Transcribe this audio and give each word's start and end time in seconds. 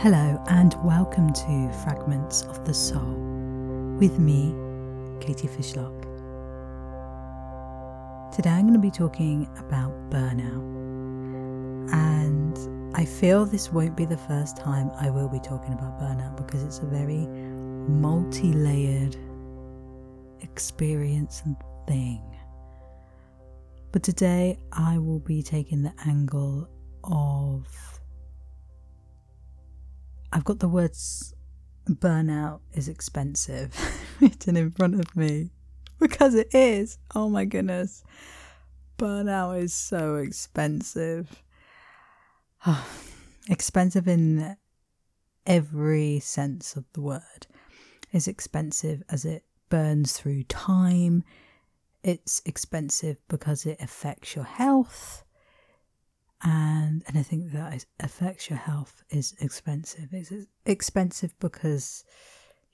Hello, 0.00 0.38
and 0.48 0.74
welcome 0.84 1.32
to 1.32 1.72
Fragments 1.82 2.42
of 2.42 2.66
the 2.66 2.74
Soul 2.74 3.14
with 3.98 4.18
me, 4.18 4.54
Katie 5.20 5.48
Fishlock. 5.48 6.02
Today 8.30 8.50
I'm 8.50 8.66
going 8.66 8.74
to 8.74 8.78
be 8.78 8.90
talking 8.90 9.48
about 9.58 9.90
burnout, 10.10 10.62
and 11.94 12.94
I 12.94 13.06
feel 13.06 13.46
this 13.46 13.72
won't 13.72 13.96
be 13.96 14.04
the 14.04 14.18
first 14.18 14.58
time 14.58 14.90
I 15.00 15.08
will 15.08 15.30
be 15.30 15.40
talking 15.40 15.72
about 15.72 15.98
burnout 15.98 16.36
because 16.36 16.62
it's 16.62 16.80
a 16.80 16.86
very 16.86 17.26
multi 17.88 18.52
layered 18.52 19.16
experience 20.42 21.42
and 21.46 21.56
thing. 21.88 22.22
But 23.92 24.02
today 24.02 24.58
I 24.72 24.98
will 24.98 25.20
be 25.20 25.42
taking 25.42 25.82
the 25.82 25.94
angle 26.04 26.68
of 27.02 27.95
I've 30.36 30.44
got 30.44 30.58
the 30.58 30.68
words 30.68 31.32
burnout 31.88 32.60
is 32.74 32.88
expensive 32.88 33.74
written 34.20 34.54
in 34.54 34.70
front 34.70 35.00
of 35.00 35.16
me 35.16 35.48
because 35.98 36.34
it 36.34 36.54
is. 36.54 36.98
Oh 37.14 37.30
my 37.30 37.46
goodness. 37.46 38.04
Burnout 38.98 39.62
is 39.62 39.72
so 39.72 40.16
expensive. 40.16 41.42
expensive 43.48 44.06
in 44.06 44.58
every 45.46 46.20
sense 46.20 46.76
of 46.76 46.84
the 46.92 47.00
word. 47.00 47.46
It's 48.12 48.28
expensive 48.28 49.02
as 49.08 49.24
it 49.24 49.42
burns 49.70 50.18
through 50.18 50.42
time. 50.42 51.24
It's 52.02 52.42
expensive 52.44 53.16
because 53.28 53.64
it 53.64 53.80
affects 53.80 54.36
your 54.36 54.44
health 54.44 55.24
and 56.42 57.02
anything 57.08 57.50
that 57.52 57.84
affects 58.00 58.50
your 58.50 58.58
health 58.58 59.02
is 59.10 59.34
expensive. 59.40 60.08
It's 60.12 60.32
expensive 60.64 61.34
because 61.40 62.04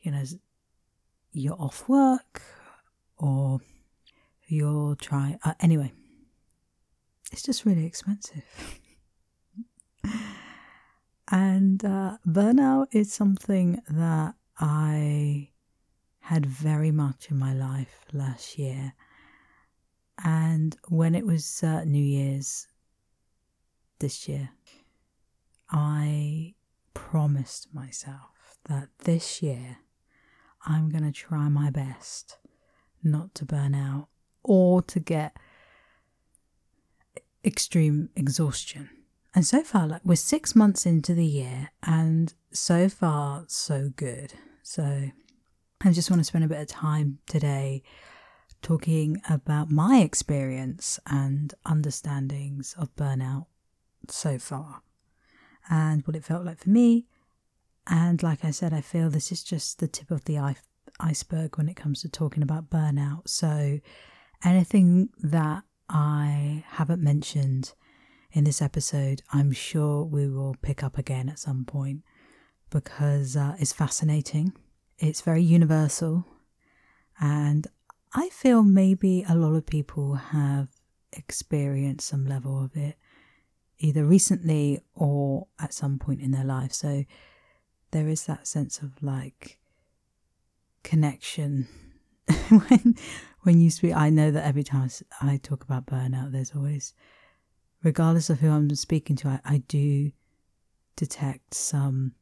you 0.01 0.11
know 0.11 0.25
you're 1.33 1.61
off 1.61 1.89
work 1.89 2.43
or 3.19 3.61
you're 4.49 4.97
trying. 4.97 5.39
Uh, 5.45 5.55
anyway, 5.61 5.93
it's 7.31 7.43
just 7.43 7.65
really 7.65 7.87
expensive. 7.87 8.45
and 11.31 11.85
uh, 11.85 12.19
burnout 12.27 12.89
is 12.93 13.13
something 13.13 13.81
that 13.89 14.35
I 14.59 15.51
had 16.21 16.47
very 16.47 16.91
much 16.91 17.31
in 17.31 17.39
my 17.39 17.55
life 17.55 18.07
last 18.13 18.59
year. 18.59 18.95
And 20.25 20.77
when 20.89 21.15
it 21.15 21.27
was 21.27 21.63
uh, 21.63 21.85
New 21.85 22.03
Year's, 22.03 22.69
this 24.03 24.29
year, 24.29 24.51
I 25.71 26.55
promised 26.93 27.73
myself 27.73 28.59
that 28.69 28.89
this 29.05 29.41
year 29.41 29.79
I'm 30.67 30.91
going 30.91 31.05
to 31.05 31.13
try 31.13 31.49
my 31.49 31.71
best 31.71 32.37
not 33.03 33.35
to 33.37 33.47
burn 33.47 33.75
out 33.75 34.09
or 34.43 34.83
to 34.83 35.01
get 35.01 35.37
extreme 37.45 38.11
exhaustion. 38.15 38.91
And 39.35 39.47
so 39.47 39.63
far, 39.63 39.87
like 39.87 40.03
we're 40.05 40.17
six 40.17 40.55
months 40.55 40.85
into 40.85 41.15
the 41.15 41.25
year, 41.25 41.71
and 41.83 42.35
so 42.53 42.89
far, 42.89 43.45
so 43.47 43.91
good. 43.97 44.35
So 44.63 45.11
I 45.81 45.93
just 45.93 46.11
want 46.11 46.21
to 46.21 46.25
spend 46.25 46.45
a 46.45 46.49
bit 46.49 46.61
of 46.61 46.67
time 46.67 47.19
today 47.27 47.83
talking 48.61 49.23
about 49.31 49.71
my 49.71 50.01
experience 50.01 51.01
and 51.07 51.55
understandings 51.65 52.75
of 52.77 52.95
burnout 52.95 53.47
so 54.11 54.39
far 54.39 54.83
and 55.71 56.07
what 56.07 56.17
it 56.17 56.25
felt 56.25 56.45
like 56.45 56.59
for 56.59 56.71
me. 56.71 57.07
And 57.87 58.23
like 58.23 58.45
I 58.45 58.51
said, 58.51 58.73
I 58.73 58.81
feel 58.81 59.11
this 59.11 59.33
is 59.33 59.43
just 59.43 59.79
the 59.79 59.89
tip 59.89 60.11
of 60.11 60.25
the 60.25 60.39
iceberg 61.01 61.59
when 61.59 61.69
it 61.69 61.77
comes 61.77 62.03
to 62.03 62.09
talking 62.09 62.43
about 62.43 62.71
burnout. 62.71 63.29
So 63.29 63.81
anything 64.45 65.09
that 65.23 65.65
I 65.89 66.65
haven't 66.69 67.03
mentioned 67.03 67.75
in 68.33 68.45
this 68.45 68.63
episode, 68.63 69.23
I'm 69.33 69.53
sure 69.53 70.05
we 70.05 70.29
will 70.29 70.57
pick 70.63 70.83
up 70.83 70.97
again 70.97 71.29
at 71.29 71.39
some 71.39 71.65
point 71.65 72.03
because 72.71 73.37
uh, 73.37 73.57
it's 73.59 73.73
fascinating. 73.73 74.53
It's 74.99 75.21
very 75.21 75.43
universal. 75.43 76.25
And 77.21 77.67
I 78.15 78.29
feel 78.31 78.63
maybe 78.63 79.25
a 79.29 79.35
lot 79.35 79.55
of 79.55 79.67
people 79.67 80.15
have 80.15 80.69
experienced 81.13 82.09
some 82.09 82.27
level 82.27 82.63
of 82.63 82.77
it 82.77 82.97
either 83.83 84.05
recently 84.05 84.81
or 84.95 85.49
at 85.59 85.75
some 85.75 85.99
point 85.99 86.21
in 86.21 86.31
their 86.31 86.45
life. 86.45 86.73
So 86.73 87.05
there 87.91 88.09
is 88.09 88.25
that 88.27 88.47
sense 88.47 88.81
of 88.81 89.03
like 89.03 89.59
connection 90.85 91.67
when 92.49 92.95
when 93.41 93.61
you 93.61 93.71
speak. 93.71 93.95
I 93.95 94.09
know 94.09 94.31
that 94.31 94.47
every 94.47 94.63
time 94.63 94.89
I 95.21 95.37
talk 95.37 95.65
about 95.65 95.87
burnout, 95.87 96.33
there's 96.33 96.53
always, 96.55 96.95
regardless 97.83 98.31
of 98.31 98.41
who 98.41 98.51
I'm 98.51 98.73
speaking 98.77 99.17
to, 99.17 99.29
I, 99.29 99.41
I 99.45 99.59
do 99.67 100.13
detect 100.95 101.55
some 101.55 102.15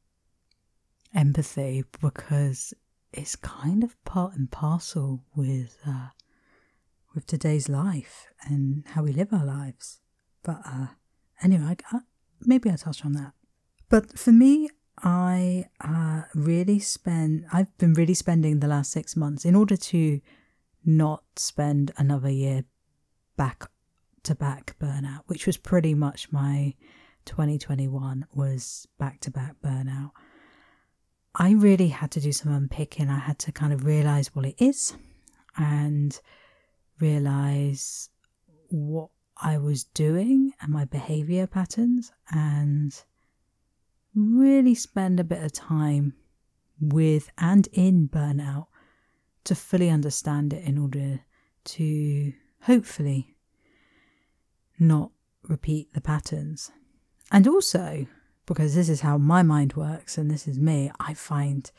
empathy 1.14 1.84
because 2.00 2.72
it's 3.12 3.36
kind 3.36 3.84
of 3.84 4.02
part 4.04 4.34
and 4.34 4.50
parcel 4.50 5.24
with 5.34 5.76
uh, 5.86 6.08
with 7.14 7.26
today's 7.26 7.68
life 7.68 8.28
and 8.42 8.84
how 8.88 9.02
we 9.02 9.12
live 9.12 9.32
our 9.32 9.44
lives. 9.44 10.00
But 10.42 10.60
uh, 10.64 10.86
anyway, 11.42 11.76
I, 11.92 12.00
maybe 12.40 12.70
I 12.70 12.76
touched 12.76 13.04
on 13.04 13.12
that. 13.12 13.32
But 13.88 14.18
for 14.18 14.32
me, 14.32 14.68
I 15.02 15.66
uh, 15.80 16.22
really 16.34 16.78
spend, 16.78 17.46
I've 17.52 17.76
been 17.78 17.94
really 17.94 18.14
spending 18.14 18.60
the 18.60 18.68
last 18.68 18.92
six 18.92 19.16
months 19.16 19.44
in 19.44 19.54
order 19.54 19.76
to 19.76 20.20
not 20.84 21.24
spend 21.36 21.92
another 21.96 22.30
year 22.30 22.64
back 23.36 23.70
to 24.24 24.34
back 24.34 24.76
burnout, 24.78 25.22
which 25.26 25.46
was 25.46 25.56
pretty 25.56 25.94
much 25.94 26.30
my 26.30 26.74
2021 27.24 28.26
was 28.34 28.86
back 28.98 29.20
to 29.20 29.30
back 29.30 29.56
burnout. 29.64 30.10
I 31.34 31.52
really 31.52 31.88
had 31.88 32.10
to 32.12 32.20
do 32.20 32.32
some 32.32 32.52
unpicking. 32.52 33.08
I 33.08 33.18
had 33.18 33.38
to 33.40 33.52
kind 33.52 33.72
of 33.72 33.84
realize 33.84 34.34
what 34.34 34.44
it 34.44 34.56
is 34.58 34.94
and 35.56 36.18
realize 36.98 38.10
what 38.68 39.10
I 39.42 39.58
was 39.58 39.84
doing 39.84 40.52
and 40.60 40.72
my 40.72 40.84
behavior 40.84 41.46
patterns, 41.46 42.12
and 42.30 43.00
really 44.14 44.74
spend 44.74 45.20
a 45.20 45.24
bit 45.24 45.42
of 45.42 45.52
time 45.52 46.14
with 46.80 47.30
and 47.38 47.68
in 47.72 48.08
burnout 48.08 48.66
to 49.44 49.54
fully 49.54 49.88
understand 49.88 50.52
it 50.52 50.64
in 50.64 50.78
order 50.78 51.20
to 51.64 52.32
hopefully 52.62 53.36
not 54.78 55.10
repeat 55.48 55.92
the 55.92 56.00
patterns. 56.00 56.70
And 57.30 57.46
also, 57.46 58.06
because 58.46 58.74
this 58.74 58.88
is 58.88 59.02
how 59.02 59.18
my 59.18 59.42
mind 59.42 59.74
works 59.74 60.18
and 60.18 60.30
this 60.30 60.48
is 60.48 60.58
me, 60.58 60.90
I 60.98 61.14
find, 61.14 61.70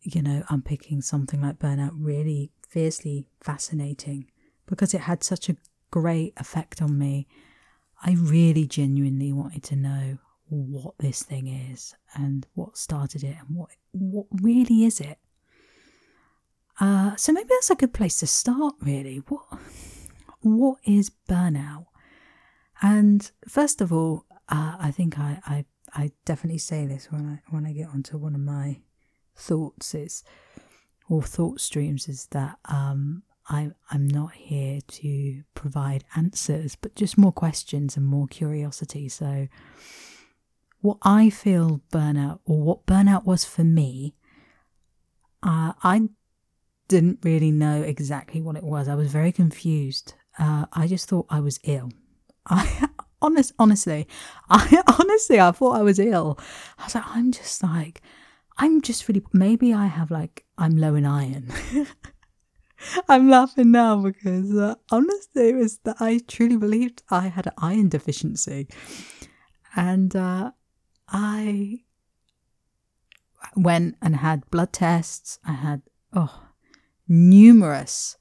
you 0.00 0.22
know, 0.22 0.44
unpicking 0.48 1.02
something 1.02 1.40
like 1.40 1.58
burnout 1.58 1.92
really 1.94 2.52
fiercely 2.68 3.28
fascinating 3.40 4.30
because 4.66 4.94
it 4.94 5.02
had 5.02 5.24
such 5.24 5.48
a 5.48 5.56
great 5.90 6.34
effect 6.36 6.82
on 6.82 6.98
me. 6.98 7.26
I 8.02 8.14
really 8.18 8.66
genuinely 8.66 9.32
wanted 9.32 9.62
to 9.64 9.76
know 9.76 10.18
what 10.48 10.94
this 10.98 11.22
thing 11.22 11.48
is 11.48 11.94
and 12.14 12.46
what 12.54 12.76
started 12.76 13.24
it 13.24 13.36
and 13.40 13.56
what 13.56 13.70
what 13.92 14.26
really 14.30 14.84
is 14.84 15.00
it. 15.00 15.18
Uh, 16.78 17.16
so 17.16 17.32
maybe 17.32 17.48
that's 17.48 17.70
a 17.70 17.74
good 17.74 17.94
place 17.94 18.18
to 18.20 18.26
start. 18.26 18.74
Really, 18.80 19.18
what 19.28 19.44
what 20.40 20.78
is 20.84 21.10
burnout? 21.28 21.86
And 22.82 23.30
first 23.48 23.80
of 23.80 23.92
all, 23.92 24.26
uh, 24.48 24.76
I 24.78 24.90
think 24.90 25.18
I, 25.18 25.40
I 25.46 25.64
I 25.94 26.12
definitely 26.24 26.58
say 26.58 26.86
this 26.86 27.10
when 27.10 27.26
I 27.26 27.42
when 27.50 27.66
I 27.66 27.72
get 27.72 27.88
onto 27.88 28.18
one 28.18 28.34
of 28.34 28.40
my 28.40 28.80
thoughts 29.34 29.94
is 29.94 30.22
or 31.08 31.22
thought 31.22 31.60
streams 31.60 32.08
is 32.08 32.26
that 32.26 32.58
um, 32.66 33.22
I, 33.48 33.70
I'm 33.90 34.08
not 34.08 34.32
here 34.32 34.80
to 34.80 35.42
provide 35.54 36.04
answers, 36.16 36.76
but 36.76 36.96
just 36.96 37.16
more 37.16 37.32
questions 37.32 37.96
and 37.96 38.04
more 38.04 38.26
curiosity. 38.26 39.08
So, 39.08 39.48
what 40.80 40.98
I 41.02 41.30
feel 41.30 41.80
burnout, 41.92 42.40
or 42.44 42.60
what 42.60 42.86
burnout 42.86 43.24
was 43.24 43.44
for 43.44 43.64
me, 43.64 44.14
uh, 45.42 45.72
I 45.82 46.08
didn't 46.88 47.20
really 47.22 47.50
know 47.50 47.82
exactly 47.82 48.40
what 48.40 48.56
it 48.56 48.64
was. 48.64 48.88
I 48.88 48.94
was 48.94 49.10
very 49.10 49.32
confused. 49.32 50.14
Uh, 50.38 50.66
I 50.72 50.86
just 50.86 51.08
thought 51.08 51.26
I 51.30 51.40
was 51.40 51.58
ill. 51.64 51.90
I 52.46 52.88
honest, 53.22 53.52
honestly, 53.58 54.06
I 54.50 54.82
honestly 54.98 55.40
I 55.40 55.52
thought 55.52 55.76
I 55.76 55.82
was 55.82 55.98
ill. 55.98 56.38
I 56.78 56.84
was 56.84 56.94
like, 56.94 57.04
I'm 57.08 57.32
just 57.32 57.62
like, 57.62 58.02
I'm 58.58 58.80
just 58.80 59.08
really 59.08 59.22
maybe 59.32 59.72
I 59.72 59.86
have 59.86 60.10
like 60.10 60.44
I'm 60.58 60.76
low 60.76 60.94
in 60.94 61.04
iron. 61.04 61.52
I'm 63.08 63.28
laughing 63.28 63.70
now 63.70 63.96
because 63.96 64.54
uh, 64.54 64.74
honestly, 64.90 65.50
it 65.50 65.56
was 65.56 65.78
that 65.84 65.96
I 66.00 66.20
truly 66.26 66.56
believed 66.56 67.02
I 67.10 67.28
had 67.28 67.46
an 67.46 67.52
iron 67.58 67.88
deficiency, 67.88 68.68
and 69.74 70.14
uh, 70.14 70.52
I 71.08 71.80
went 73.54 73.96
and 74.02 74.16
had 74.16 74.50
blood 74.50 74.72
tests. 74.72 75.38
I 75.44 75.52
had, 75.52 75.82
oh, 76.12 76.42
numerous 77.08 78.16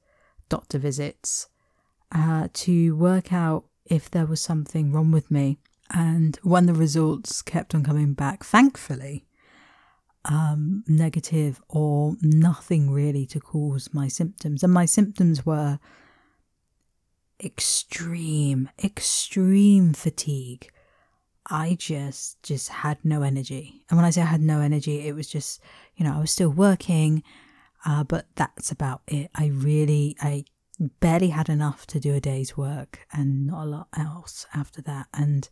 doctor 0.49 0.77
visits 0.77 1.47
uh, 2.11 2.47
to 2.53 2.95
work 2.95 3.33
out 3.33 3.65
if 3.85 4.09
there 4.09 4.25
was 4.25 4.41
something 4.41 4.91
wrong 4.91 5.11
with 5.11 5.29
me. 5.31 5.59
And 5.91 6.37
when 6.41 6.65
the 6.65 6.73
results 6.73 7.41
kept 7.41 7.75
on 7.75 7.83
coming 7.83 8.13
back, 8.13 8.43
thankfully, 8.43 9.25
um, 10.25 10.83
negative 10.88 11.62
or 11.69 12.16
nothing 12.22 12.92
really 12.92 13.25
to 13.27 13.39
cause 13.39 13.89
my 13.94 14.07
symptoms. 14.07 14.63
And 14.63 14.74
my 14.74 14.86
symptoms 14.86 15.45
were 15.45 15.80
extreme, 17.44 18.69
extreme 18.83 19.94
fatigue. 19.94 20.72
I 21.48 21.75
just 21.80 22.42
just 22.42 22.69
had 22.69 22.98
no 23.04 23.22
energy. 23.22 23.83
And 23.89 23.98
when 23.98 24.06
I 24.06 24.10
say 24.10 24.22
I 24.22 24.25
had 24.25 24.42
no 24.42 24.62
energy, 24.62 25.07
it 25.07 25.13
was 25.13 25.27
just, 25.27 25.62
you 25.95 26.04
know, 26.04 26.16
I 26.16 26.19
was 26.19 26.31
still 26.31 26.50
working, 26.50 27.22
uh, 27.86 28.04
but 28.04 28.25
that's 28.36 28.72
about 28.72 29.01
it. 29.07 29.30
I 29.36 29.48
really 29.48 30.18
I 30.19 30.45
barely 31.00 31.30
had 31.30 31.50
enough 31.50 31.86
to 31.88 32.00
do 32.00 32.16
a 32.16 32.19
day's 32.19 32.57
work 32.57 33.00
and 33.13 33.45
not 33.45 33.63
a 33.63 33.69
lot 33.69 33.88
else 33.95 34.48
after 34.56 34.81
that. 34.83 35.07
And 35.13 35.48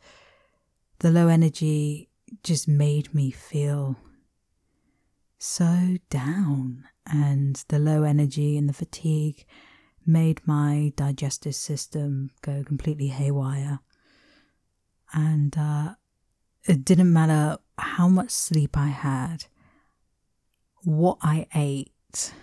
the 0.99 1.11
low 1.11 1.27
energy 1.27 2.09
just 2.41 2.67
made 2.67 3.13
me 3.13 3.29
feel 3.29 3.97
so 5.43 5.97
down. 6.09 6.85
And 7.05 7.63
the 7.67 7.79
low 7.79 8.03
energy 8.03 8.57
and 8.57 8.69
the 8.69 8.73
fatigue 8.73 9.45
made 10.05 10.41
my 10.45 10.93
digestive 10.95 11.55
system 11.55 12.31
go 12.41 12.63
completely 12.63 13.07
haywire. 13.07 13.79
And 15.13 15.55
uh, 15.57 15.95
it 16.63 16.85
didn't 16.85 17.11
matter 17.11 17.57
how 17.77 18.07
much 18.07 18.31
sleep 18.31 18.77
I 18.77 18.87
had, 18.87 19.45
what 20.83 21.17
I 21.21 21.47
ate, 21.53 22.33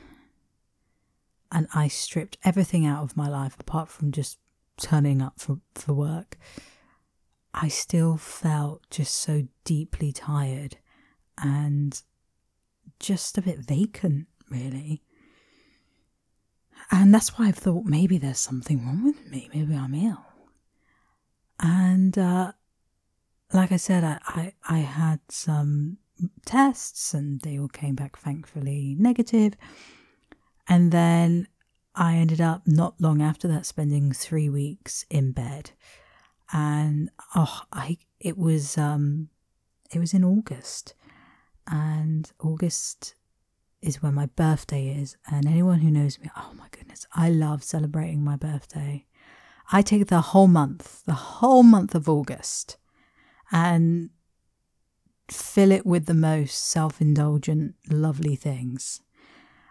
and 1.50 1.66
I 1.74 1.88
stripped 1.88 2.36
everything 2.44 2.86
out 2.86 3.02
of 3.02 3.16
my 3.16 3.28
life 3.28 3.56
apart 3.58 3.88
from 3.88 4.12
just 4.12 4.38
turning 4.76 5.20
up 5.20 5.40
for, 5.40 5.58
for 5.74 5.94
work. 5.94 6.36
I 7.52 7.68
still 7.68 8.16
felt 8.16 8.88
just 8.90 9.14
so 9.14 9.48
deeply 9.64 10.12
tired 10.12 10.76
and 11.42 12.00
just 13.00 13.36
a 13.38 13.42
bit 13.42 13.58
vacant, 13.58 14.28
really. 14.48 15.02
And 16.90 17.12
that's 17.12 17.38
why 17.38 17.48
I've 17.48 17.56
thought 17.56 17.84
maybe 17.84 18.18
there's 18.18 18.38
something 18.38 18.84
wrong 18.84 19.04
with 19.04 19.30
me. 19.30 19.50
Maybe 19.52 19.74
I'm 19.74 19.94
ill. 19.94 20.24
And 21.58 22.16
uh, 22.16 22.52
like 23.52 23.72
I 23.72 23.76
said, 23.76 24.04
I, 24.04 24.18
I, 24.26 24.52
I 24.68 24.78
had 24.78 25.20
some 25.28 25.98
tests 26.44 27.14
and 27.14 27.40
they 27.40 27.58
all 27.58 27.68
came 27.68 27.94
back 27.94 28.16
thankfully 28.16 28.96
negative. 28.98 29.54
And 30.68 30.92
then 30.92 31.48
I 31.94 32.16
ended 32.16 32.40
up 32.40 32.62
not 32.66 33.00
long 33.00 33.20
after 33.20 33.48
that 33.48 33.66
spending 33.66 34.12
three 34.12 34.48
weeks 34.48 35.04
in 35.10 35.32
bed. 35.32 35.72
And 36.52 37.10
oh, 37.34 37.62
I 37.72 37.98
it 38.18 38.36
was 38.36 38.76
um 38.76 39.28
it 39.92 39.98
was 39.98 40.14
in 40.14 40.24
August. 40.24 40.94
And 41.66 42.30
August 42.40 43.14
is 43.82 44.02
when 44.02 44.14
my 44.14 44.26
birthday 44.26 44.88
is. 44.88 45.16
And 45.30 45.46
anyone 45.46 45.80
who 45.80 45.90
knows 45.90 46.18
me, 46.18 46.30
oh 46.36 46.52
my 46.56 46.66
goodness, 46.70 47.06
I 47.14 47.30
love 47.30 47.62
celebrating 47.62 48.22
my 48.22 48.36
birthday. 48.36 49.06
I 49.72 49.82
take 49.82 50.06
the 50.08 50.20
whole 50.20 50.48
month, 50.48 51.04
the 51.04 51.14
whole 51.14 51.62
month 51.62 51.94
of 51.94 52.08
August, 52.08 52.76
and 53.52 54.10
fill 55.30 55.70
it 55.70 55.86
with 55.86 56.06
the 56.06 56.14
most 56.14 56.58
self 56.58 57.00
indulgent, 57.00 57.74
lovely 57.88 58.36
things. 58.36 59.00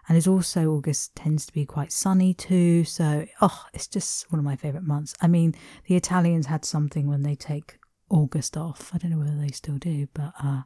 And 0.08 0.16
it's 0.16 0.26
also 0.26 0.72
August 0.72 1.14
tends 1.14 1.46
to 1.46 1.52
be 1.52 1.64
quite 1.64 1.92
sunny 1.92 2.34
too. 2.34 2.84
So, 2.84 3.26
oh, 3.40 3.66
it's 3.72 3.86
just 3.86 4.30
one 4.32 4.40
of 4.40 4.44
my 4.44 4.56
favorite 4.56 4.82
months. 4.82 5.14
I 5.20 5.28
mean, 5.28 5.54
the 5.86 5.94
Italians 5.94 6.46
had 6.46 6.64
something 6.64 7.06
when 7.06 7.22
they 7.22 7.36
take 7.36 7.78
August 8.08 8.56
off. 8.56 8.90
I 8.92 8.98
don't 8.98 9.12
know 9.12 9.18
whether 9.18 9.36
they 9.36 9.52
still 9.52 9.76
do, 9.76 10.08
but 10.12 10.32
uh, 10.42 10.62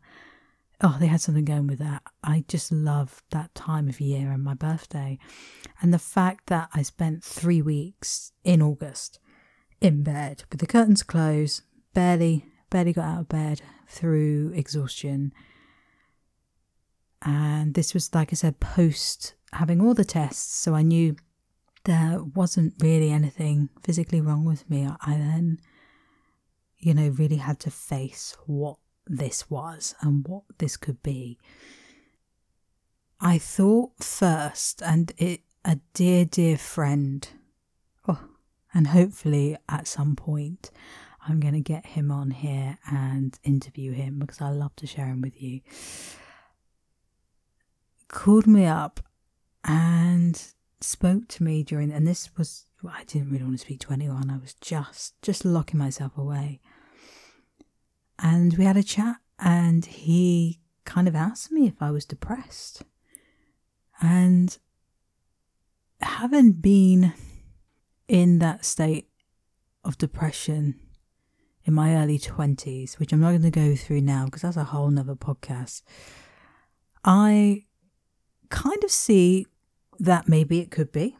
oh, 0.84 0.98
they 1.00 1.06
had 1.06 1.20
something 1.22 1.46
going 1.46 1.66
with 1.66 1.78
that. 1.78 2.02
I 2.22 2.44
just 2.46 2.70
love 2.70 3.22
that 3.31 3.54
time 3.54 3.88
of 3.88 4.02
year 4.02 4.31
and 4.31 4.44
my 4.44 4.52
birthday. 4.52 5.19
And 5.81 5.94
the 5.94 5.98
fact 5.98 6.48
that 6.48 6.69
I 6.75 6.82
spent 6.82 7.25
three 7.25 7.62
weeks 7.62 8.32
in 8.44 8.60
August 8.60 9.19
in 9.81 10.02
bed 10.02 10.44
with 10.50 10.60
the 10.60 10.66
curtains 10.66 11.02
closed, 11.02 11.62
barely, 11.94 12.44
barely 12.69 12.92
got 12.92 13.06
out 13.06 13.20
of 13.20 13.28
bed 13.31 13.62
through 13.88 14.52
exhaustion. 14.54 15.32
And 17.22 17.72
this 17.72 17.94
was, 17.94 18.14
like 18.14 18.31
I 18.31 18.36
said, 18.36 18.60
post 18.60 19.34
having 19.54 19.81
all 19.81 19.94
the 19.94 20.04
tests. 20.04 20.54
So 20.54 20.75
I 20.75 20.82
knew 20.82 21.16
there 21.84 22.22
wasn't 22.34 22.75
really 22.81 23.10
anything 23.10 23.70
physically 23.82 24.20
wrong 24.20 24.44
with 24.44 24.69
me. 24.69 24.86
I 24.86 25.12
then, 25.16 25.60
you 26.76 26.92
know, 26.92 27.08
really 27.08 27.36
had 27.36 27.58
to 27.60 27.70
face 27.70 28.36
what 28.44 28.76
this 29.06 29.50
was 29.50 29.94
and 30.00 30.26
what 30.26 30.44
this 30.58 30.76
could 30.76 31.02
be. 31.02 31.38
I 33.20 33.38
thought 33.38 34.02
first, 34.02 34.82
and 34.82 35.12
it, 35.16 35.40
a 35.64 35.78
dear, 35.94 36.24
dear 36.24 36.58
friend, 36.58 37.26
oh, 38.06 38.20
and 38.72 38.88
hopefully 38.88 39.56
at 39.68 39.86
some 39.86 40.14
point 40.16 40.70
I'm 41.26 41.40
going 41.40 41.54
to 41.54 41.60
get 41.60 41.86
him 41.86 42.10
on 42.10 42.32
here 42.32 42.78
and 42.90 43.38
interview 43.42 43.92
him 43.92 44.18
because 44.18 44.40
I 44.40 44.50
love 44.50 44.76
to 44.76 44.86
share 44.86 45.06
him 45.06 45.22
with 45.22 45.40
you. 45.40 45.60
Called 48.08 48.46
me 48.46 48.66
up 48.66 49.00
and 49.64 50.40
spoke 50.80 51.28
to 51.28 51.42
me 51.42 51.62
during, 51.62 51.90
and 51.90 52.06
this 52.06 52.36
was, 52.36 52.66
I 52.86 53.04
didn't 53.04 53.30
really 53.30 53.44
want 53.44 53.56
to 53.56 53.64
speak 53.64 53.80
to 53.80 53.92
anyone. 53.92 54.30
I 54.30 54.36
was 54.36 54.54
just, 54.60 55.20
just 55.22 55.44
locking 55.46 55.78
myself 55.78 56.18
away. 56.18 56.60
And 58.19 58.56
we 58.56 58.64
had 58.64 58.76
a 58.76 58.82
chat, 58.82 59.16
and 59.38 59.84
he 59.84 60.61
kind 60.84 61.08
of 61.08 61.16
asked 61.16 61.50
me 61.50 61.66
if 61.66 61.81
I 61.81 61.90
was 61.90 62.05
depressed. 62.05 62.82
And 64.00 64.56
having 66.00 66.53
been 66.53 67.12
in 68.08 68.38
that 68.38 68.65
state 68.65 69.08
of 69.84 69.98
depression 69.98 70.79
in 71.65 71.74
my 71.74 71.94
early 71.96 72.19
20s, 72.19 72.98
which 72.98 73.12
I'm 73.12 73.20
not 73.20 73.31
going 73.31 73.43
to 73.43 73.50
go 73.50 73.74
through 73.74 74.03
now 74.03 74.27
because 74.27 74.43
that's 74.43 74.56
a 74.56 74.65
whole 74.65 74.91
nother 74.91 75.15
podcast, 75.15 75.82
I 77.05 77.65
kind 78.50 78.84
of 78.84 78.91
see 78.91 79.46
that 79.98 80.29
maybe 80.29 80.60
it 80.60 80.70
could 80.70 80.93
be. 80.93 81.17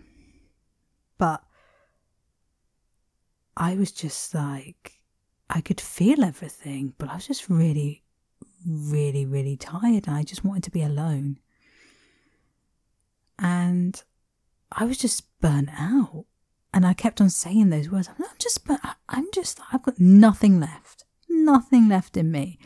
But 1.16 1.42
I 3.57 3.76
was 3.76 3.92
just 3.92 4.35
like, 4.35 5.00
I 5.50 5.60
could 5.60 5.80
feel 5.80 6.24
everything, 6.24 6.94
but 6.98 7.08
I 7.08 7.16
was 7.16 7.26
just 7.26 7.48
really, 7.48 8.02
really, 8.66 9.26
really 9.26 9.56
tired. 9.56 10.06
And 10.06 10.16
I 10.16 10.22
just 10.22 10.44
wanted 10.44 10.64
to 10.64 10.70
be 10.70 10.82
alone. 10.82 11.38
And 13.38 14.02
I 14.72 14.84
was 14.84 14.98
just 14.98 15.24
burnt 15.40 15.70
out. 15.76 16.24
And 16.72 16.84
I 16.84 16.92
kept 16.92 17.20
on 17.20 17.30
saying 17.30 17.70
those 17.70 17.88
words. 17.88 18.08
I'm 18.08 18.24
just, 18.38 18.66
I'm 19.08 19.26
just, 19.32 19.60
I've 19.72 19.82
got 19.82 20.00
nothing 20.00 20.58
left, 20.58 21.04
nothing 21.28 21.88
left 21.88 22.16
in 22.16 22.32
me. 22.32 22.58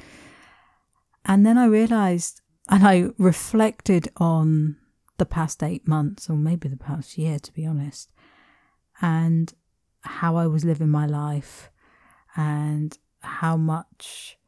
And 1.27 1.45
then 1.45 1.59
I 1.59 1.67
realized, 1.67 2.41
and 2.71 2.87
I 2.87 3.11
reflected 3.19 4.09
on 4.17 4.77
the 5.19 5.27
past 5.27 5.63
eight 5.63 5.87
months, 5.87 6.31
or 6.31 6.37
maybe 6.37 6.69
the 6.69 6.77
past 6.77 7.19
year, 7.19 7.39
to 7.39 7.53
be 7.53 7.67
honest, 7.67 8.11
and 9.03 9.53
how 10.01 10.37
I 10.37 10.47
was 10.47 10.65
living 10.65 10.89
my 10.89 11.05
life 11.05 11.71
and 12.37 12.97
how 13.21 13.57
much 13.57 14.39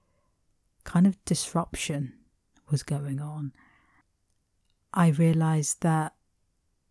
kind 0.84 1.06
of 1.06 1.22
disruption 1.25 2.14
was 2.70 2.82
going 2.82 3.20
on, 3.20 3.52
I 4.92 5.08
realized 5.08 5.82
that, 5.82 6.14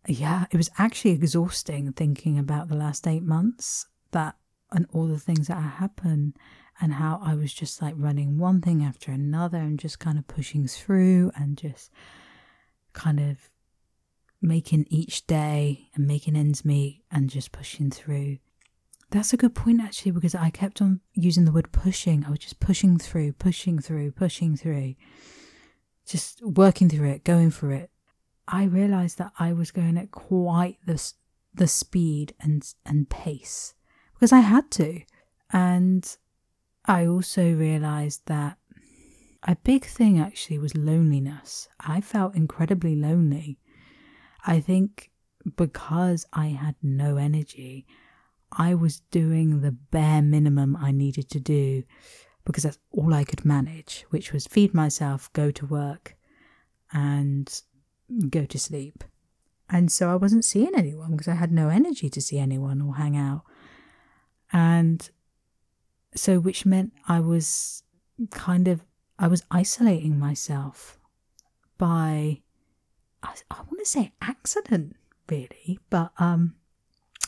yeah, 0.06 0.46
it 0.50 0.56
was 0.56 0.70
actually 0.78 1.12
exhausting 1.12 1.92
thinking 1.92 2.38
about 2.38 2.68
the 2.68 2.76
last 2.76 3.06
eight 3.06 3.22
months 3.22 3.86
that 4.12 4.36
and 4.72 4.86
all 4.92 5.06
the 5.06 5.18
things 5.18 5.48
that 5.48 5.60
happened 5.60 6.36
and 6.80 6.94
how 6.94 7.20
I 7.22 7.34
was 7.34 7.52
just 7.52 7.82
like 7.82 7.94
running 7.96 8.38
one 8.38 8.60
thing 8.60 8.82
after 8.82 9.12
another 9.12 9.58
and 9.58 9.78
just 9.78 9.98
kind 9.98 10.18
of 10.18 10.26
pushing 10.26 10.66
through 10.66 11.30
and 11.34 11.58
just 11.58 11.90
kind 12.92 13.20
of 13.20 13.50
making 14.40 14.86
each 14.88 15.26
day 15.26 15.88
and 15.94 16.06
making 16.06 16.36
ends 16.36 16.64
meet 16.64 17.02
and 17.10 17.28
just 17.28 17.52
pushing 17.52 17.90
through. 17.90 18.38
That's 19.10 19.32
a 19.32 19.36
good 19.36 19.54
point 19.54 19.80
actually, 19.80 20.12
because 20.12 20.34
I 20.34 20.50
kept 20.50 20.80
on 20.80 21.00
using 21.14 21.44
the 21.44 21.52
word 21.52 21.72
pushing. 21.72 22.24
I 22.24 22.30
was 22.30 22.38
just 22.38 22.60
pushing 22.60 22.96
through, 22.98 23.32
pushing 23.32 23.80
through, 23.80 24.12
pushing 24.12 24.56
through, 24.56 24.94
just 26.06 26.40
working 26.44 26.88
through 26.88 27.10
it, 27.10 27.24
going 27.24 27.50
for 27.50 27.72
it. 27.72 27.90
I 28.46 28.64
realized 28.64 29.18
that 29.18 29.32
I 29.38 29.52
was 29.52 29.70
going 29.70 29.96
at 29.96 30.10
quite 30.10 30.78
the, 30.86 31.12
the 31.54 31.66
speed 31.66 32.34
and, 32.40 32.64
and 32.86 33.08
pace 33.08 33.74
because 34.14 34.32
I 34.32 34.40
had 34.40 34.70
to. 34.72 35.00
And 35.52 36.16
I 36.84 37.06
also 37.06 37.52
realized 37.52 38.22
that 38.26 38.58
a 39.44 39.56
big 39.56 39.84
thing 39.84 40.20
actually 40.20 40.58
was 40.58 40.76
loneliness. 40.76 41.68
I 41.80 42.00
felt 42.00 42.34
incredibly 42.36 42.94
lonely. 42.94 43.58
I 44.46 44.60
think 44.60 45.10
because 45.56 46.26
I 46.32 46.48
had 46.48 46.74
no 46.82 47.16
energy, 47.16 47.86
I 48.52 48.74
was 48.74 49.00
doing 49.10 49.60
the 49.60 49.72
bare 49.72 50.22
minimum 50.22 50.76
I 50.76 50.90
needed 50.90 51.30
to 51.30 51.40
do 51.40 51.84
because 52.44 52.64
that's 52.64 52.78
all 52.90 53.14
I 53.14 53.24
could 53.24 53.44
manage, 53.44 54.04
which 54.10 54.32
was 54.32 54.46
feed 54.46 54.74
myself, 54.74 55.32
go 55.32 55.50
to 55.50 55.66
work, 55.66 56.16
and 56.92 57.62
go 58.28 58.44
to 58.44 58.58
sleep. 58.58 59.04
And 59.68 59.92
so 59.92 60.10
I 60.10 60.16
wasn't 60.16 60.44
seeing 60.44 60.72
anyone 60.74 61.12
because 61.12 61.28
I 61.28 61.34
had 61.34 61.52
no 61.52 61.68
energy 61.68 62.10
to 62.10 62.20
see 62.20 62.38
anyone 62.38 62.82
or 62.82 62.96
hang 62.96 63.16
out. 63.16 63.42
And 64.52 65.08
so, 66.16 66.40
which 66.40 66.66
meant 66.66 66.92
I 67.06 67.20
was 67.20 67.84
kind 68.30 68.66
of, 68.66 68.84
I 69.18 69.28
was 69.28 69.44
isolating 69.50 70.18
myself 70.18 70.98
by, 71.78 72.42
I, 73.22 73.34
I 73.50 73.56
want 73.58 73.78
to 73.78 73.84
say 73.84 74.12
accident, 74.20 74.96
really, 75.28 75.78
but 75.88 76.10
um, 76.18 76.56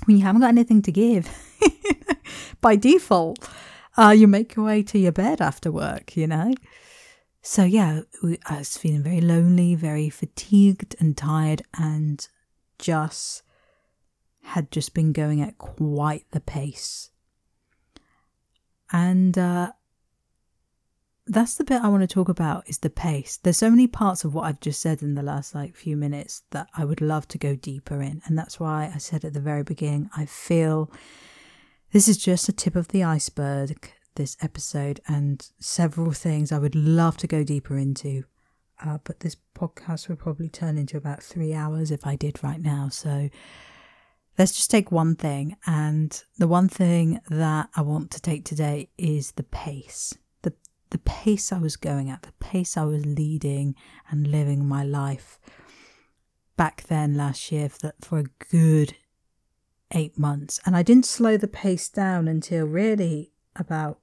when 0.05 0.17
you 0.17 0.25
haven't 0.25 0.41
got 0.41 0.49
anything 0.49 0.83
to 0.83 0.93
give, 0.93 1.29
by 2.61 2.77
default, 2.77 3.49
uh, 3.97 4.15
you 4.17 4.27
make 4.27 4.57
your 4.57 4.67
way 4.67 4.83
to 4.83 4.99
your 4.99 5.13
bed 5.13 5.41
after 5.41 5.71
work, 5.71 6.17
you 6.17 6.27
know? 6.27 6.53
So, 7.43 7.65
yeah, 7.65 8.03
I 8.47 8.59
was 8.59 8.77
feeling 8.77 9.03
very 9.03 9.21
lonely, 9.21 9.75
very 9.75 10.09
fatigued 10.09 10.95
and 11.01 11.17
tired, 11.17 11.63
and 11.77 12.27
just 12.79 13.43
had 14.43 14.71
just 14.71 14.95
been 14.95 15.13
going 15.13 15.41
at 15.41 15.59
quite 15.59 16.25
the 16.31 16.41
pace. 16.41 17.11
And 18.93 19.37
uh, 19.37 19.73
that's 21.27 21.55
the 21.55 21.65
bit 21.65 21.83
I 21.83 21.89
want 21.89 22.03
to 22.03 22.13
talk 22.13 22.29
about 22.29 22.69
is 22.69 22.79
the 22.79 22.91
pace. 22.91 23.39
There's 23.43 23.57
so 23.57 23.71
many 23.71 23.87
parts 23.87 24.25
of 24.25 24.35
what 24.35 24.45
I've 24.45 24.61
just 24.61 24.81
said 24.81 25.03
in 25.03 25.15
the 25.15 25.23
last 25.23 25.55
like 25.55 25.77
few 25.77 25.97
minutes 25.97 26.43
that 26.51 26.69
I 26.77 26.85
would 26.85 27.01
love 27.01 27.29
to 27.29 27.39
go 27.39 27.55
deeper 27.55 28.03
in. 28.03 28.23
And 28.27 28.37
that's 28.37 28.59
why 28.59 28.91
I 28.93 28.99
said 28.99 29.25
at 29.25 29.33
the 29.33 29.41
very 29.41 29.63
beginning, 29.63 30.11
I 30.17 30.27
feel 30.27 30.91
this 31.93 32.09
is 32.09 32.19
just 32.19 32.49
a 32.49 32.53
tip 32.53 32.75
of 32.75 32.89
the 32.89 33.05
iceberg 33.05 33.93
this 34.15 34.37
episode 34.41 35.01
and 35.09 35.49
several 35.59 36.13
things 36.13 36.53
I 36.53 36.59
would 36.59 36.75
love 36.75 37.17
to 37.19 37.27
go 37.27 37.45
deeper 37.45 37.77
into. 37.77 38.25
Uh, 38.85 38.99
but 39.05 39.21
this 39.21 39.37
podcast 39.57 40.09
would 40.09 40.19
probably 40.19 40.49
turn 40.49 40.77
into 40.77 40.97
about 40.97 41.23
three 41.23 41.55
hours 41.55 41.91
if 41.91 42.07
I 42.07 42.17
did 42.17 42.43
right 42.43 42.61
now. 42.61 42.89
So 42.89 43.31
let's 44.39 44.53
just 44.53 44.71
take 44.71 44.91
one 44.91 45.15
thing. 45.15 45.57
And 45.67 46.23
the 46.37 46.49
one 46.49 46.69
thing 46.69 47.21
that 47.31 47.71
I 47.75 47.83
want 47.83 48.11
to 48.11 48.21
take 48.21 48.45
today 48.45 48.91
is 48.99 49.33
the 49.33 49.45
pace. 49.45 50.15
The, 50.93 50.99
the 50.99 50.99
pace 50.99 51.53
I 51.53 51.59
was 51.59 51.77
going 51.77 52.11
at, 52.11 52.23
the 52.23 52.33
pace 52.39 52.77
I 52.77 52.85
was 52.85 53.07
leading 53.07 53.75
and 54.11 54.27
living 54.27 54.67
my 54.67 54.85
life 54.85 55.39
back 56.57 56.83
then 56.85 57.15
last 57.15 57.51
year 57.51 57.71
for, 57.71 57.95
for 58.01 58.19
a 58.19 58.25
good 58.51 58.97
eight 59.93 60.19
months. 60.19 60.61
And 60.67 60.77
I 60.77 60.83
didn't 60.83 61.07
slow 61.07 61.39
the 61.39 61.49
pace 61.49 61.89
down 61.89 62.29
until 62.29 62.67
really 62.67 63.33
about 63.57 64.01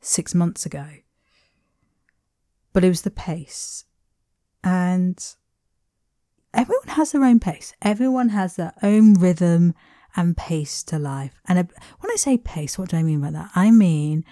six 0.00 0.32
months 0.34 0.64
ago. 0.64 0.86
But 2.72 2.84
it 2.84 2.88
was 2.88 3.02
the 3.02 3.10
pace. 3.10 3.84
And 4.62 5.18
everyone 6.54 6.88
has 6.88 7.12
their 7.12 7.24
own 7.24 7.40
pace. 7.40 7.74
Everyone 7.82 8.28
has 8.28 8.56
their 8.56 8.74
own 8.82 9.14
rhythm 9.14 9.74
and 10.14 10.36
pace 10.36 10.84
to 10.84 10.98
life. 10.98 11.40
And 11.48 11.58
when 12.00 12.12
I 12.12 12.16
say 12.16 12.38
pace, 12.38 12.78
what 12.78 12.90
do 12.90 12.96
I 12.96 13.02
mean 13.02 13.20
by 13.20 13.30
that? 13.30 13.50
I 13.54 13.70
mean, 13.70 14.24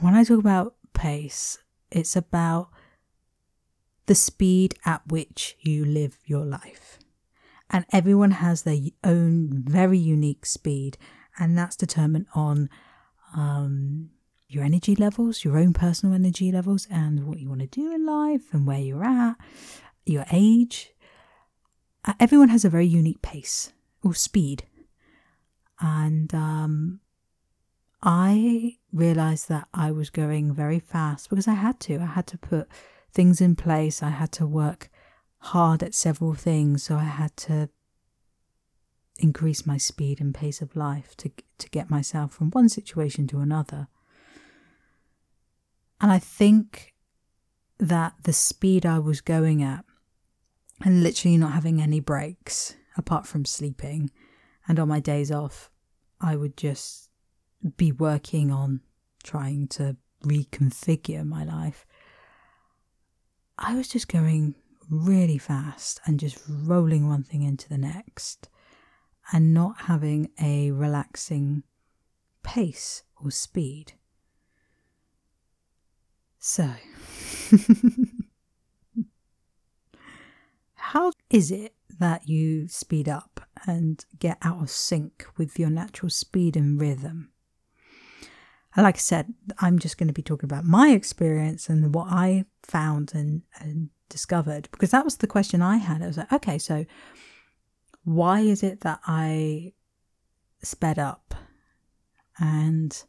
when 0.00 0.14
I 0.14 0.24
talk 0.24 0.38
about 0.38 0.74
pace, 0.94 1.58
it's 1.90 2.16
about 2.16 2.70
the 4.06 4.14
speed 4.14 4.74
at 4.84 5.02
which 5.06 5.56
you 5.60 5.84
live 5.84 6.18
your 6.26 6.44
life. 6.44 6.98
And 7.70 7.84
everyone 7.92 8.32
has 8.32 8.62
their 8.62 8.78
own 9.02 9.64
very 9.66 9.98
unique 9.98 10.46
speed, 10.46 10.98
and 11.38 11.56
that's 11.56 11.76
determined 11.76 12.26
on 12.34 12.68
um, 13.36 14.10
your 14.48 14.64
energy 14.64 14.94
levels, 14.94 15.44
your 15.44 15.58
own 15.58 15.72
personal 15.72 16.14
energy 16.14 16.52
levels, 16.52 16.86
and 16.90 17.26
what 17.26 17.38
you 17.38 17.48
want 17.48 17.60
to 17.60 17.66
do 17.66 17.92
in 17.92 18.06
life 18.06 18.52
and 18.52 18.66
where 18.66 18.78
you're 18.78 19.04
at, 19.04 19.36
your 20.06 20.24
age. 20.30 20.92
Uh, 22.04 22.12
everyone 22.20 22.50
has 22.50 22.64
a 22.64 22.70
very 22.70 22.86
unique 22.86 23.22
pace 23.22 23.72
or 24.02 24.14
speed. 24.14 24.66
And 25.80 26.32
um, 26.34 27.00
I 28.02 28.76
realized 28.94 29.48
that 29.48 29.68
I 29.74 29.90
was 29.90 30.08
going 30.08 30.54
very 30.54 30.78
fast 30.78 31.28
because 31.28 31.48
I 31.48 31.54
had 31.54 31.80
to. 31.80 31.98
I 31.98 32.06
had 32.06 32.26
to 32.28 32.38
put 32.38 32.68
things 33.12 33.40
in 33.40 33.56
place, 33.56 34.02
I 34.02 34.10
had 34.10 34.32
to 34.32 34.46
work 34.46 34.88
hard 35.38 35.82
at 35.82 35.94
several 35.94 36.34
things, 36.34 36.84
so 36.84 36.96
I 36.96 37.04
had 37.04 37.36
to 37.38 37.68
increase 39.18 39.66
my 39.66 39.76
speed 39.76 40.20
and 40.20 40.34
pace 40.34 40.60
of 40.60 40.74
life 40.74 41.16
to 41.16 41.30
to 41.58 41.68
get 41.70 41.90
myself 41.90 42.32
from 42.32 42.50
one 42.50 42.68
situation 42.68 43.26
to 43.28 43.40
another. 43.40 43.88
And 46.00 46.10
I 46.10 46.18
think 46.18 46.94
that 47.78 48.14
the 48.22 48.32
speed 48.32 48.84
I 48.84 48.98
was 48.98 49.20
going 49.20 49.62
at 49.62 49.84
and 50.84 51.02
literally 51.02 51.36
not 51.36 51.52
having 51.52 51.80
any 51.80 52.00
breaks 52.00 52.74
apart 52.96 53.26
from 53.26 53.44
sleeping 53.44 54.10
and 54.66 54.78
on 54.78 54.88
my 54.88 55.00
days 55.00 55.30
off, 55.30 55.70
I 56.20 56.36
would 56.36 56.56
just 56.56 57.10
be 57.76 57.92
working 57.92 58.50
on 58.50 58.80
trying 59.22 59.68
to 59.68 59.96
reconfigure 60.22 61.24
my 61.24 61.44
life. 61.44 61.86
I 63.58 63.74
was 63.74 63.88
just 63.88 64.08
going 64.08 64.54
really 64.90 65.38
fast 65.38 66.00
and 66.04 66.20
just 66.20 66.38
rolling 66.48 67.08
one 67.08 67.22
thing 67.22 67.42
into 67.42 67.68
the 67.68 67.78
next 67.78 68.48
and 69.32 69.54
not 69.54 69.82
having 69.82 70.30
a 70.40 70.70
relaxing 70.70 71.62
pace 72.42 73.02
or 73.22 73.30
speed. 73.30 73.94
So, 76.38 76.72
how 80.74 81.12
is 81.30 81.50
it 81.50 81.74
that 81.98 82.28
you 82.28 82.68
speed 82.68 83.08
up 83.08 83.48
and 83.66 84.04
get 84.18 84.36
out 84.42 84.60
of 84.60 84.68
sync 84.68 85.24
with 85.38 85.58
your 85.58 85.70
natural 85.70 86.10
speed 86.10 86.54
and 86.54 86.78
rhythm? 86.78 87.30
Like 88.76 88.96
I 88.96 88.98
said, 88.98 89.32
I'm 89.60 89.78
just 89.78 89.98
going 89.98 90.08
to 90.08 90.14
be 90.14 90.22
talking 90.22 90.48
about 90.48 90.64
my 90.64 90.90
experience 90.90 91.68
and 91.68 91.94
what 91.94 92.08
I 92.10 92.44
found 92.62 93.12
and, 93.14 93.42
and 93.60 93.90
discovered 94.08 94.68
because 94.72 94.90
that 94.90 95.04
was 95.04 95.16
the 95.16 95.26
question 95.26 95.62
I 95.62 95.76
had. 95.76 96.02
I 96.02 96.06
was 96.06 96.18
like, 96.18 96.32
okay, 96.32 96.58
so 96.58 96.84
why 98.04 98.40
is 98.40 98.62
it 98.62 98.80
that 98.80 99.00
I 99.06 99.72
sped 100.62 100.98
up? 100.98 101.34
And 102.38 103.04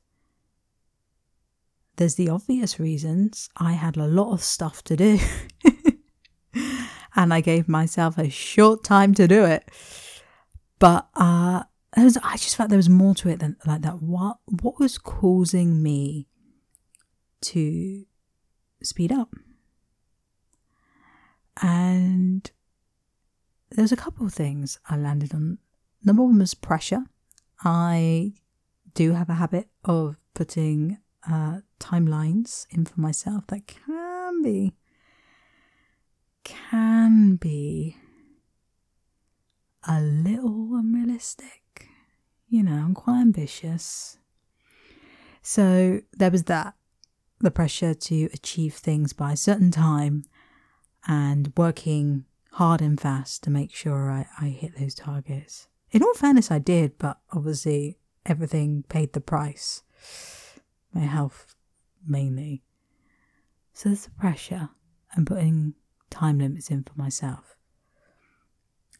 there's 1.95 2.15
the 2.15 2.29
obvious 2.29 2.79
reasons. 2.79 3.49
I 3.57 3.73
had 3.73 3.97
a 3.97 4.07
lot 4.07 4.33
of 4.33 4.43
stuff 4.43 4.83
to 4.85 4.95
do. 4.95 5.19
and 7.15 7.33
I 7.33 7.41
gave 7.41 7.67
myself 7.67 8.17
a 8.17 8.29
short 8.29 8.83
time 8.83 9.13
to 9.15 9.27
do 9.27 9.45
it. 9.45 9.69
But 10.79 11.07
uh, 11.15 11.63
was, 12.03 12.17
I 12.17 12.37
just 12.37 12.55
felt 12.55 12.69
there 12.69 12.77
was 12.77 12.89
more 12.89 13.15
to 13.15 13.29
it 13.29 13.39
than 13.39 13.55
like 13.65 13.81
that. 13.81 14.01
What 14.01 14.37
what 14.45 14.79
was 14.79 14.97
causing 14.97 15.81
me 15.81 16.27
to 17.41 18.05
speed 18.83 19.11
up? 19.11 19.33
And 21.61 22.51
there's 23.71 23.93
a 23.93 23.97
couple 23.97 24.25
of 24.25 24.33
things 24.33 24.77
I 24.89 24.97
landed 24.97 25.33
on. 25.33 25.59
Number 26.03 26.23
one 26.23 26.39
was 26.39 26.53
pressure. 26.53 27.05
I 27.63 28.33
do 28.93 29.13
have 29.13 29.29
a 29.29 29.35
habit 29.35 29.69
of 29.83 30.17
putting 30.33 30.97
uh, 31.29 31.61
timelines 31.79 32.67
in 32.69 32.85
for 32.85 32.99
myself 32.99 33.47
that 33.47 33.67
can 33.67 34.41
be 34.41 34.73
can 36.43 37.35
be 37.37 37.97
a 39.87 39.99
little 39.99 40.75
unrealistic. 40.75 41.64
You 42.47 42.63
know, 42.63 42.73
I'm 42.73 42.93
quite 42.93 43.21
ambitious. 43.21 44.17
So 45.41 46.01
there 46.13 46.31
was 46.31 46.43
that 46.43 46.75
the 47.39 47.51
pressure 47.51 47.93
to 47.93 48.29
achieve 48.33 48.75
things 48.75 49.13
by 49.13 49.33
a 49.33 49.37
certain 49.37 49.71
time 49.71 50.23
and 51.07 51.51
working 51.57 52.25
hard 52.53 52.81
and 52.81 52.99
fast 52.99 53.43
to 53.43 53.49
make 53.49 53.73
sure 53.73 54.09
I, 54.09 54.27
I 54.39 54.47
hit 54.47 54.79
those 54.79 54.95
targets. 54.95 55.67
In 55.91 56.01
all 56.01 56.13
fairness, 56.13 56.49
I 56.49 56.59
did, 56.59 56.97
but 56.97 57.19
obviously 57.33 57.99
everything 58.25 58.83
paid 58.89 59.13
the 59.13 59.21
price 59.21 59.83
my 60.95 61.01
health 61.01 61.53
mainly. 62.07 62.63
So 63.73 63.89
there's 63.89 64.05
the 64.05 64.11
pressure 64.11 64.69
and 65.13 65.27
putting 65.27 65.73
time 66.09 66.39
limits 66.39 66.71
in 66.71 66.83
for 66.83 66.93
myself. 66.95 67.55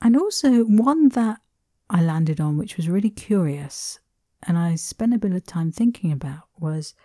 And 0.01 0.17
also 0.17 0.63
one 0.63 1.09
that 1.09 1.39
I 1.89 2.01
landed 2.01 2.41
on, 2.41 2.57
which 2.57 2.77
was 2.77 2.89
really 2.89 3.09
curious, 3.09 3.99
and 4.43 4.57
I 4.57 4.75
spent 4.75 5.13
a 5.13 5.19
bit 5.19 5.33
of 5.33 5.45
time 5.45 5.71
thinking 5.71 6.11
about, 6.11 6.43
was 6.59 6.95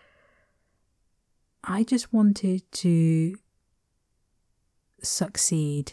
I 1.63 1.85
just 1.85 2.13
wanted 2.13 2.71
to 2.73 3.37
succeed 5.03 5.93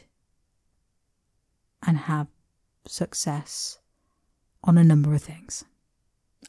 and 1.85 1.97
have 1.97 2.27
success 2.85 3.79
on 4.63 4.77
a 4.77 4.83
number 4.83 5.13
of 5.13 5.21
things. 5.21 5.65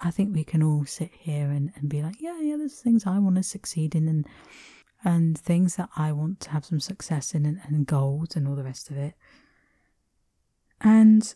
I 0.00 0.10
think 0.10 0.34
we 0.34 0.44
can 0.44 0.62
all 0.62 0.84
sit 0.84 1.10
here 1.12 1.50
and, 1.50 1.72
and 1.74 1.88
be 1.88 2.02
like, 2.02 2.20
yeah, 2.20 2.40
yeah, 2.40 2.56
there's 2.56 2.80
things 2.80 3.06
I 3.06 3.18
want 3.18 3.36
to 3.36 3.42
succeed 3.42 3.94
in 3.94 4.08
and 4.08 4.26
and 5.04 5.38
things 5.38 5.76
that 5.76 5.88
I 5.96 6.10
want 6.10 6.40
to 6.40 6.50
have 6.50 6.64
some 6.64 6.80
success 6.80 7.32
in 7.32 7.46
and, 7.46 7.60
and 7.64 7.86
goals 7.86 8.34
and 8.34 8.48
all 8.48 8.56
the 8.56 8.64
rest 8.64 8.90
of 8.90 8.96
it. 8.96 9.14
And 10.80 11.34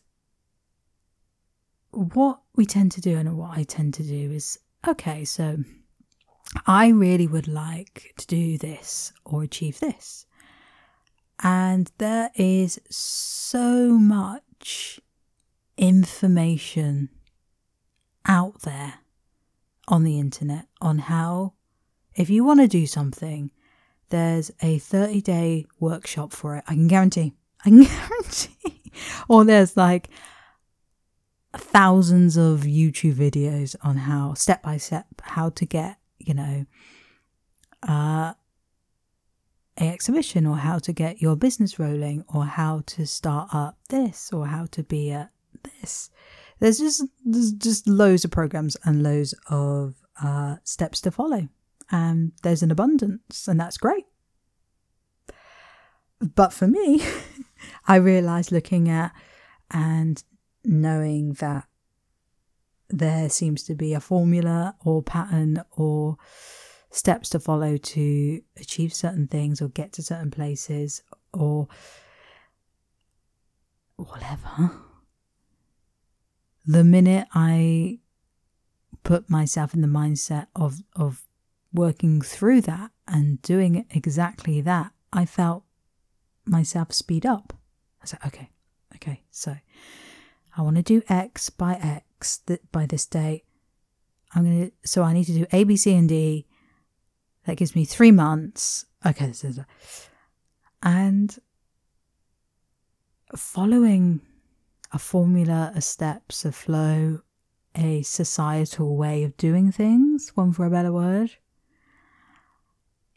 what 1.93 2.41
we 2.57 2.67
tend 2.67 2.93
to 2.93 3.01
do 3.01 3.17
and 3.17 3.37
what 3.37 3.57
I 3.57 3.63
tend 3.63 3.95
to 3.95 4.03
do 4.03 4.33
is 4.33 4.59
okay, 4.87 5.25
so 5.25 5.59
I 6.67 6.89
really 6.89 7.27
would 7.27 7.49
like 7.49 8.15
to 8.19 8.27
do 8.27 8.59
this 8.59 9.13
or 9.25 9.43
achieve 9.43 9.81
this. 9.81 10.27
And 11.43 11.91
there 11.99 12.31
is 12.35 12.81
so 12.91 13.91
much 13.91 15.01
information 15.77 17.09
out 18.27 18.63
there 18.63 18.95
on 19.89 20.05
the 20.05 20.19
internet 20.19 20.67
on 20.81 20.99
how, 20.99 21.55
if 22.15 22.31
you 22.31 22.45
want 22.45 22.61
to 22.61 22.69
do 22.69 22.87
something, 22.87 23.51
there's 24.11 24.51
a 24.61 24.79
30 24.79 25.21
day 25.23 25.67
workshop 25.81 26.33
for 26.33 26.57
it. 26.57 26.65
I 26.69 26.75
can 26.75 26.87
guarantee. 26.87 27.33
I 27.65 27.71
can 27.71 27.83
guarantee. 27.85 28.83
or 29.29 29.45
there's 29.45 29.77
like 29.77 30.11
thousands 31.55 32.37
of 32.37 32.61
YouTube 32.61 33.15
videos 33.15 33.77
on 33.83 33.97
how, 33.97 34.35
step 34.35 34.63
by 34.63 34.77
step, 34.77 35.07
how 35.23 35.51
to 35.51 35.65
get, 35.65 35.99
you 36.19 36.35
know, 36.35 36.67
uh, 37.87 38.33
a 39.81 39.89
exhibition 39.89 40.47
or 40.47 40.57
how 40.57 40.79
to 40.79 40.93
get 40.93 41.23
your 41.23 41.37
business 41.37 41.79
rolling 41.79 42.25
or 42.33 42.45
how 42.45 42.83
to 42.87 43.07
start 43.07 43.49
up 43.53 43.79
this 43.89 44.33
or 44.33 44.47
how 44.47 44.67
to 44.67 44.83
be 44.83 45.11
at 45.11 45.31
this. 45.63 46.11
There's 46.61 46.79
just 46.79 47.05
there's 47.25 47.53
just 47.53 47.89
loads 47.89 48.25
of 48.25 48.31
programs 48.31 48.77
and 48.85 49.03
loads 49.03 49.35
of 49.49 49.97
uh, 50.23 50.57
steps 50.63 51.01
to 51.03 51.11
follow, 51.11 51.49
and 51.91 52.33
there's 52.43 52.63
an 52.63 52.71
abundance, 52.71 53.49
and 53.49 53.59
that's 53.59 53.79
great. 53.79 54.07
But 56.21 56.53
for 56.53 56.69
me, 56.69 57.03
I 57.89 57.97
realized 57.97 58.53
looking 58.53 58.89
at 58.89 59.13
and 59.71 60.23
knowing 60.65 61.35
that 61.35 61.67
there 62.89 63.29
seems 63.29 63.63
to 63.65 63.75
be 63.75 63.95
a 63.95 64.01
formula 64.01 64.77
or 64.85 65.03
pattern 65.03 65.63
or 65.73 66.17
steps 66.91 67.31
to 67.31 67.41
follow 67.41 67.77
to 67.79 68.43
achieve 68.59 68.93
certain 68.93 69.27
things 69.27 69.63
or 69.63 69.69
get 69.69 69.93
to 69.95 70.03
certain 70.03 70.31
places 70.31 71.03
or 71.33 71.69
whatever. 73.97 74.73
The 76.67 76.85
minute 76.85 77.27
I 77.35 77.99
put 79.03 79.29
myself 79.29 79.75
in 79.75 79.81
the 79.81 79.89
mindset 79.89 80.47
of, 80.55 80.83
of 80.95 81.27
working 81.73 82.21
through 82.21 82.61
that 82.63 82.91
and 83.09 83.41
doing 83.43 83.87
exactly 83.91 84.61
that, 84.61 84.93
I 85.13 85.25
felt 85.25 85.65
myself 86.45 86.93
speed 86.93 87.25
up. 87.27 87.55
I 88.03 88.07
said, 88.07 88.21
okay, 88.27 88.51
okay, 88.95 89.23
so 89.31 89.57
I 90.57 90.63
want 90.63 90.77
to 90.77 90.83
do 90.83 91.03
X 91.09 91.51
by 91.51 91.75
X 91.75 92.39
th- 92.39 92.61
by 92.71 92.87
this 92.87 93.07
date. 93.07 93.45
I'm 94.35 94.45
going 94.45 94.71
to, 94.71 94.89
so 94.89 95.03
I 95.03 95.13
need 95.13 95.25
to 95.25 95.33
do 95.33 95.47
A, 95.53 95.65
B, 95.65 95.77
C, 95.77 95.95
and 95.95 96.09
D 96.09 96.47
that 97.45 97.57
gives 97.57 97.75
me 97.75 97.85
three 97.85 98.13
months. 98.13 98.87
Okay, 99.05 99.27
this 99.27 99.45
is, 99.45 99.59
and 100.83 101.39
following 103.37 104.21
a 104.93 104.99
formula, 104.99 105.73
a 105.75 105.81
steps, 105.81 106.45
a 106.45 106.53
flow, 106.53 107.21
a 107.75 108.03
societal 108.03 108.97
way 108.97 109.25
of 109.25 109.37
doing 109.37 109.73
things, 109.73 110.33
one 110.35 110.53
for 110.53 110.67
a 110.67 110.71
better 110.71 110.93
word, 110.93 111.37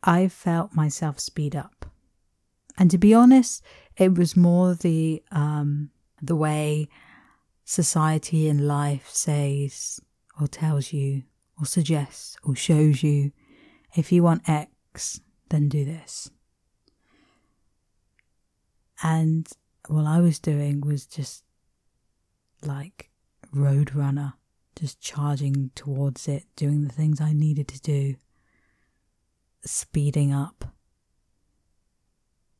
I 0.04 0.28
felt 0.28 0.76
myself 0.76 1.20
speed 1.20 1.56
up. 1.56 1.86
And 2.78 2.92
to 2.92 2.98
be 2.98 3.14
honest, 3.14 3.64
it 3.98 4.18
was 4.18 4.36
more 4.36 4.74
the 4.74 5.24
um, 5.32 5.92
the 6.22 6.36
way 6.36 6.88
society 7.66 8.48
and 8.48 8.68
life 8.68 9.10
says 9.10 10.00
or 10.40 10.48
tells 10.48 10.94
you 10.94 11.24
or 11.60 11.66
suggests 11.66 12.38
or 12.44 12.56
shows 12.56 13.04
you 13.04 13.32
if 13.96 14.12
you 14.12 14.24
want 14.24 14.48
X, 14.48 15.22
then 15.50 15.70
do 15.70 15.86
this. 15.86 16.30
And 19.02 19.48
what 19.88 20.06
I 20.06 20.20
was 20.20 20.40
doing 20.40 20.82
was 20.82 21.06
just 21.06 21.44
like 22.62 23.10
Roadrunner, 23.54 24.34
just 24.76 25.00
charging 25.00 25.72
towards 25.76 26.28
it, 26.28 26.44
doing 26.56 26.84
the 26.84 26.94
things 26.94 27.22
I 27.22 27.34
needed 27.34 27.68
to 27.70 27.80
do, 27.80 28.16
speeding 29.64 30.34
up, 30.34 30.74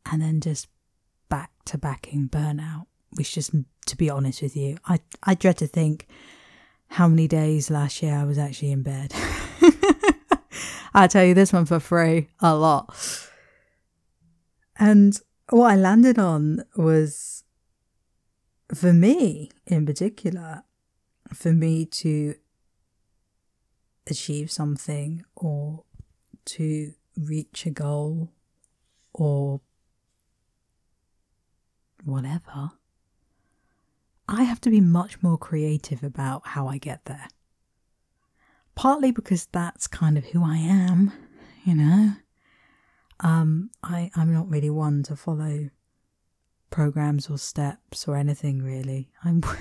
and 0.10 0.22
then 0.22 0.40
just 0.40 0.68
back 1.28 1.52
to 1.66 1.78
backing 1.78 2.30
burnout, 2.30 2.86
which 3.16 3.34
just, 3.34 3.52
to 3.88 3.98
be 3.98 4.10
honest 4.10 4.42
with 4.42 4.56
you, 4.56 4.78
I, 4.86 5.00
I 5.24 5.34
dread 5.36 5.58
to 5.58 5.68
think 5.68 6.08
how 6.88 7.08
many 7.08 7.28
days 7.28 7.70
last 7.70 8.02
year 8.02 8.16
I 8.16 8.24
was 8.24 8.38
actually 8.38 8.72
in 8.72 8.84
bed. 8.84 9.14
I 10.94 11.08
tell 11.08 11.26
you 11.26 11.34
this 11.34 11.52
one 11.52 11.66
for 11.66 11.80
free 11.80 12.30
a 12.40 12.56
lot. 12.56 12.96
And 14.78 15.18
what 15.50 15.72
I 15.72 15.76
landed 15.76 16.18
on 16.20 16.64
was 16.78 17.44
for 18.74 18.94
me 18.94 19.52
in 19.66 19.86
particular, 19.86 20.64
for 21.34 21.52
me 21.52 21.86
to 21.86 22.36
achieve 24.08 24.52
something 24.52 25.24
or 25.36 25.84
to 26.46 26.94
reach 27.18 27.66
a 27.66 27.72
goal 27.72 28.32
or 29.14 29.62
whatever, 32.04 32.72
I 34.28 34.44
have 34.44 34.62
to 34.62 34.70
be 34.70 34.82
much 34.82 35.22
more 35.22 35.38
creative 35.38 36.04
about 36.04 36.48
how 36.48 36.68
I 36.68 36.78
get 36.78 37.06
there 37.06 37.28
partly 38.76 39.12
because 39.12 39.48
that's 39.52 39.88
kind 39.88 40.18
of 40.18 40.26
who 40.26 40.44
I 40.44 40.58
am, 40.58 41.12
you 41.64 41.76
know. 41.76 42.14
Um, 43.22 43.72
I, 43.82 44.12
I'm 44.16 44.34
not 44.34 44.50
really 44.50 44.70
one 44.70 45.02
to 45.04 45.16
follow 45.16 45.70
programs 46.70 47.30
or 47.30 47.38
steps 47.38 48.08
or 48.08 48.18
anything 48.18 48.62
really. 48.62 49.10
I'm 49.24 49.42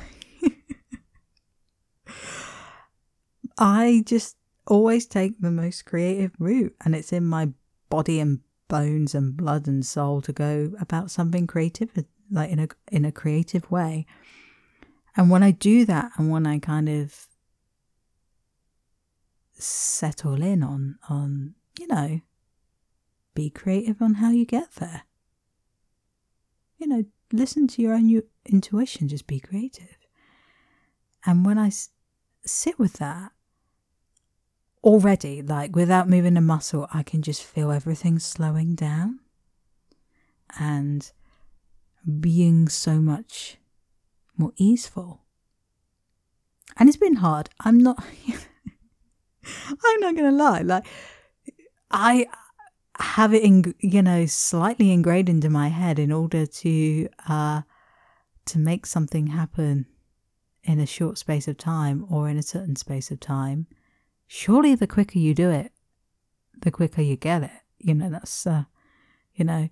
I 3.58 4.02
just 4.04 4.36
always 4.66 5.06
take 5.06 5.40
the 5.40 5.52
most 5.52 5.84
creative 5.84 6.32
route 6.40 6.74
and 6.84 6.96
it's 6.96 7.12
in 7.12 7.24
my 7.24 7.50
body 7.88 8.18
and 8.18 8.40
bones 8.66 9.14
and 9.14 9.36
blood 9.36 9.68
and 9.68 9.86
soul 9.86 10.20
to 10.22 10.32
go 10.32 10.72
about 10.80 11.12
something 11.12 11.46
creative 11.46 11.90
like 12.30 12.50
in 12.50 12.58
a 12.58 12.68
in 12.90 13.04
a 13.04 13.12
creative 13.12 13.70
way. 13.70 14.06
And 15.16 15.30
when 15.30 15.42
I 15.42 15.52
do 15.52 15.84
that 15.84 16.12
and 16.16 16.30
when 16.30 16.46
I 16.46 16.58
kind 16.58 16.88
of 16.88 17.26
settle 19.56 20.42
in 20.42 20.62
on 20.62 20.98
on 21.08 21.54
you 21.78 21.86
know 21.86 22.20
be 23.34 23.50
creative 23.50 24.02
on 24.02 24.14
how 24.14 24.30
you 24.30 24.44
get 24.44 24.72
there. 24.72 25.02
You 26.78 26.86
know 26.88 27.04
listen 27.32 27.66
to 27.68 27.82
your 27.82 27.94
own 27.94 28.22
intuition 28.44 29.08
just 29.08 29.26
be 29.26 29.40
creative. 29.40 29.96
And 31.26 31.44
when 31.46 31.58
I 31.58 31.68
s- 31.68 31.90
sit 32.44 32.78
with 32.78 32.94
that 32.94 33.32
already 34.82 35.40
like 35.40 35.74
without 35.74 36.08
moving 36.10 36.36
a 36.36 36.40
muscle 36.42 36.86
i 36.92 37.02
can 37.02 37.22
just 37.22 37.42
feel 37.42 37.70
everything 37.70 38.18
slowing 38.18 38.74
down 38.74 39.18
and 40.58 41.10
being 42.20 42.68
so 42.68 43.00
much 43.00 43.56
more 44.36 44.52
easeful 44.56 45.22
and 46.76 46.88
it's 46.88 46.98
been 46.98 47.16
hard 47.16 47.50
i'm 47.60 47.78
not 47.78 48.02
I'm 49.84 50.00
not 50.00 50.16
going 50.16 50.30
to 50.30 50.36
lie. 50.36 50.60
Like, 50.60 50.86
I 51.90 52.26
have 52.98 53.34
it 53.34 53.42
in, 53.42 53.74
you 53.78 54.02
know, 54.02 54.26
slightly 54.26 54.92
ingrained 54.92 55.28
into 55.28 55.50
my 55.50 55.68
head 55.68 55.98
in 55.98 56.12
order 56.12 56.46
to, 56.46 57.08
uh, 57.28 57.62
to 58.46 58.58
make 58.58 58.86
something 58.86 59.28
happen 59.28 59.86
in 60.62 60.80
a 60.80 60.86
short 60.86 61.18
space 61.18 61.48
of 61.48 61.58
time 61.58 62.06
or 62.08 62.28
in 62.28 62.38
a 62.38 62.42
certain 62.42 62.76
space 62.76 63.10
of 63.10 63.20
time. 63.20 63.66
Surely 64.26 64.74
the 64.74 64.86
quicker 64.86 65.18
you 65.18 65.34
do 65.34 65.50
it, 65.50 65.72
the 66.62 66.70
quicker 66.70 67.02
you 67.02 67.16
get 67.16 67.42
it. 67.42 67.50
You 67.78 67.94
know, 67.94 68.08
that's, 68.08 68.46
uh, 68.46 68.64
you 69.34 69.44
know, 69.44 69.68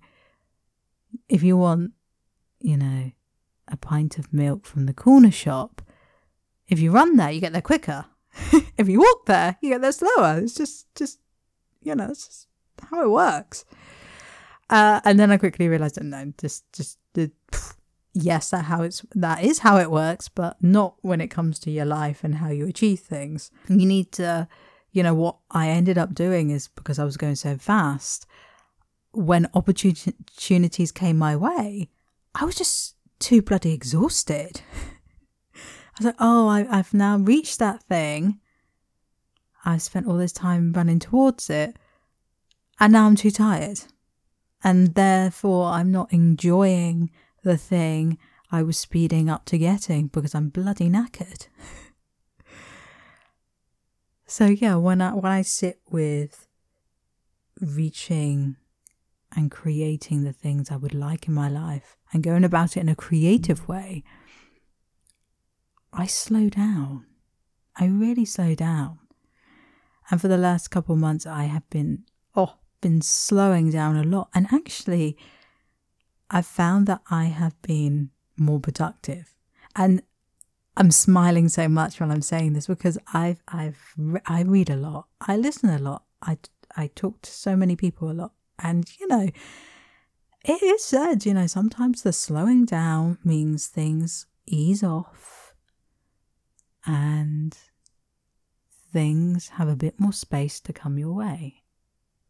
if 1.27 1.41
you 1.41 1.57
want, 1.57 1.93
you 2.59 2.77
know, 2.77 3.11
a 3.67 3.77
pint 3.77 4.17
of 4.17 4.33
milk 4.33 4.65
from 4.65 4.85
the 4.85 4.93
corner 4.93 5.31
shop, 5.31 5.81
if 6.67 6.79
you 6.79 6.91
run 6.91 7.15
there, 7.17 7.31
you 7.31 7.41
get 7.41 7.53
there 7.53 7.61
quicker 7.61 8.05
if 8.77 8.89
you 8.89 8.99
walk 8.99 9.25
there, 9.25 9.57
you 9.61 9.69
get 9.69 9.81
there 9.81 9.91
slower. 9.91 10.39
It's 10.39 10.55
just, 10.55 10.93
just, 10.95 11.19
you 11.81 11.95
know, 11.95 12.09
it's 12.09 12.25
just 12.25 12.47
how 12.89 13.03
it 13.03 13.09
works. 13.09 13.65
Uh, 14.69 15.01
and 15.05 15.19
then 15.19 15.31
I 15.31 15.37
quickly 15.37 15.67
realized 15.67 15.95
that 15.95 16.03
no, 16.03 16.33
just 16.39 16.71
just 16.73 16.97
the 17.13 17.31
yes, 18.13 18.49
that 18.49 18.65
how 18.65 18.81
it's 18.81 19.05
that 19.13 19.43
is 19.43 19.59
how 19.59 19.77
it 19.77 19.91
works, 19.91 20.29
but 20.29 20.61
not 20.63 20.95
when 21.01 21.21
it 21.21 21.27
comes 21.27 21.59
to 21.59 21.71
your 21.71 21.85
life 21.85 22.23
and 22.23 22.35
how 22.35 22.49
you 22.49 22.67
achieve 22.67 23.01
things. 23.01 23.51
You 23.67 23.85
need 23.85 24.11
to, 24.13 24.47
you 24.91 25.03
know, 25.03 25.13
what 25.13 25.37
I 25.51 25.69
ended 25.69 25.97
up 25.97 26.15
doing 26.15 26.49
is 26.49 26.69
because 26.69 26.97
I 26.97 27.03
was 27.03 27.17
going 27.17 27.35
so 27.35 27.57
fast. 27.57 28.25
When 29.11 29.47
opportunities 29.53 30.91
came 30.91 31.17
my 31.19 31.35
way, 31.35 31.91
I 32.33 32.45
was 32.45 32.55
just 32.55 32.92
too 33.23 33.41
bloody 33.41 33.71
exhausted. 33.71 34.61
I 35.55 35.59
was 35.97 36.05
like, 36.07 36.15
oh, 36.19 36.47
I, 36.47 36.67
I've 36.69 36.93
now 36.93 37.17
reached 37.17 37.59
that 37.59 37.83
thing. 37.83 38.39
I've 39.63 39.81
spent 39.81 40.07
all 40.07 40.17
this 40.17 40.33
time 40.33 40.73
running 40.73 40.99
towards 40.99 41.49
it, 41.49 41.77
and 42.79 42.93
now 42.93 43.05
I'm 43.05 43.15
too 43.15 43.31
tired. 43.31 43.79
And 44.63 44.95
therefore, 44.95 45.67
I'm 45.67 45.91
not 45.91 46.11
enjoying 46.11 47.11
the 47.43 47.57
thing 47.57 48.17
I 48.51 48.61
was 48.61 48.77
speeding 48.77 49.29
up 49.29 49.45
to 49.45 49.57
getting 49.57 50.07
because 50.07 50.35
I'm 50.35 50.49
bloody 50.49 50.89
knackered. 50.89 51.47
so 54.27 54.45
yeah, 54.45 54.75
when 54.75 55.01
I 55.01 55.13
when 55.13 55.31
I 55.31 55.41
sit 55.43 55.79
with 55.89 56.47
reaching 57.61 58.57
and 59.35 59.51
creating 59.51 60.23
the 60.23 60.33
things 60.33 60.69
I 60.69 60.75
would 60.75 60.93
like 60.93 61.27
in 61.27 61.33
my 61.33 61.49
life 61.49 61.97
and 62.11 62.23
going 62.23 62.43
about 62.43 62.77
it 62.77 62.81
in 62.81 62.89
a 62.89 62.95
creative 62.95 63.67
way, 63.67 64.03
I 65.91 66.07
slow 66.07 66.49
down. 66.49 67.05
I 67.75 67.85
really 67.85 68.25
slow 68.25 68.55
down. 68.55 68.99
And 70.09 70.19
for 70.21 70.27
the 70.27 70.37
last 70.37 70.69
couple 70.69 70.93
of 70.93 71.01
months 71.01 71.25
I 71.25 71.45
have 71.45 71.67
been 71.69 72.03
oh 72.35 72.55
been 72.81 73.01
slowing 73.01 73.71
down 73.71 73.95
a 73.95 74.03
lot 74.03 74.29
and 74.33 74.47
actually 74.51 75.17
I've 76.29 76.45
found 76.45 76.87
that 76.87 77.01
I 77.09 77.25
have 77.25 77.59
been 77.61 78.09
more 78.37 78.59
productive. 78.59 79.35
And 79.75 80.01
I'm 80.75 80.91
smiling 80.91 81.49
so 81.49 81.67
much 81.67 81.99
while 81.99 82.11
I'm 82.11 82.21
saying 82.21 82.53
this 82.53 82.67
because 82.67 82.97
I've 83.13 83.41
I've 83.47 83.93
I 84.25 84.41
read 84.41 84.69
a 84.69 84.75
lot. 84.75 85.07
I 85.21 85.37
listen 85.37 85.69
a 85.69 85.79
lot. 85.79 86.03
I 86.21 86.37
I 86.75 86.87
talk 86.87 87.21
to 87.21 87.31
so 87.31 87.55
many 87.55 87.75
people 87.75 88.09
a 88.09 88.13
lot. 88.13 88.33
And 88.63 88.89
you 88.99 89.07
know, 89.07 89.29
it 90.45 90.63
is 90.63 90.83
said, 90.83 91.25
you 91.25 91.33
know, 91.33 91.47
sometimes 91.47 92.01
the 92.01 92.13
slowing 92.13 92.65
down 92.65 93.17
means 93.23 93.67
things 93.67 94.25
ease 94.45 94.83
off 94.83 95.53
and 96.85 97.57
things 98.91 99.49
have 99.49 99.69
a 99.69 99.75
bit 99.75 99.99
more 99.99 100.13
space 100.13 100.59
to 100.61 100.73
come 100.73 100.97
your 100.97 101.13
way. 101.13 101.63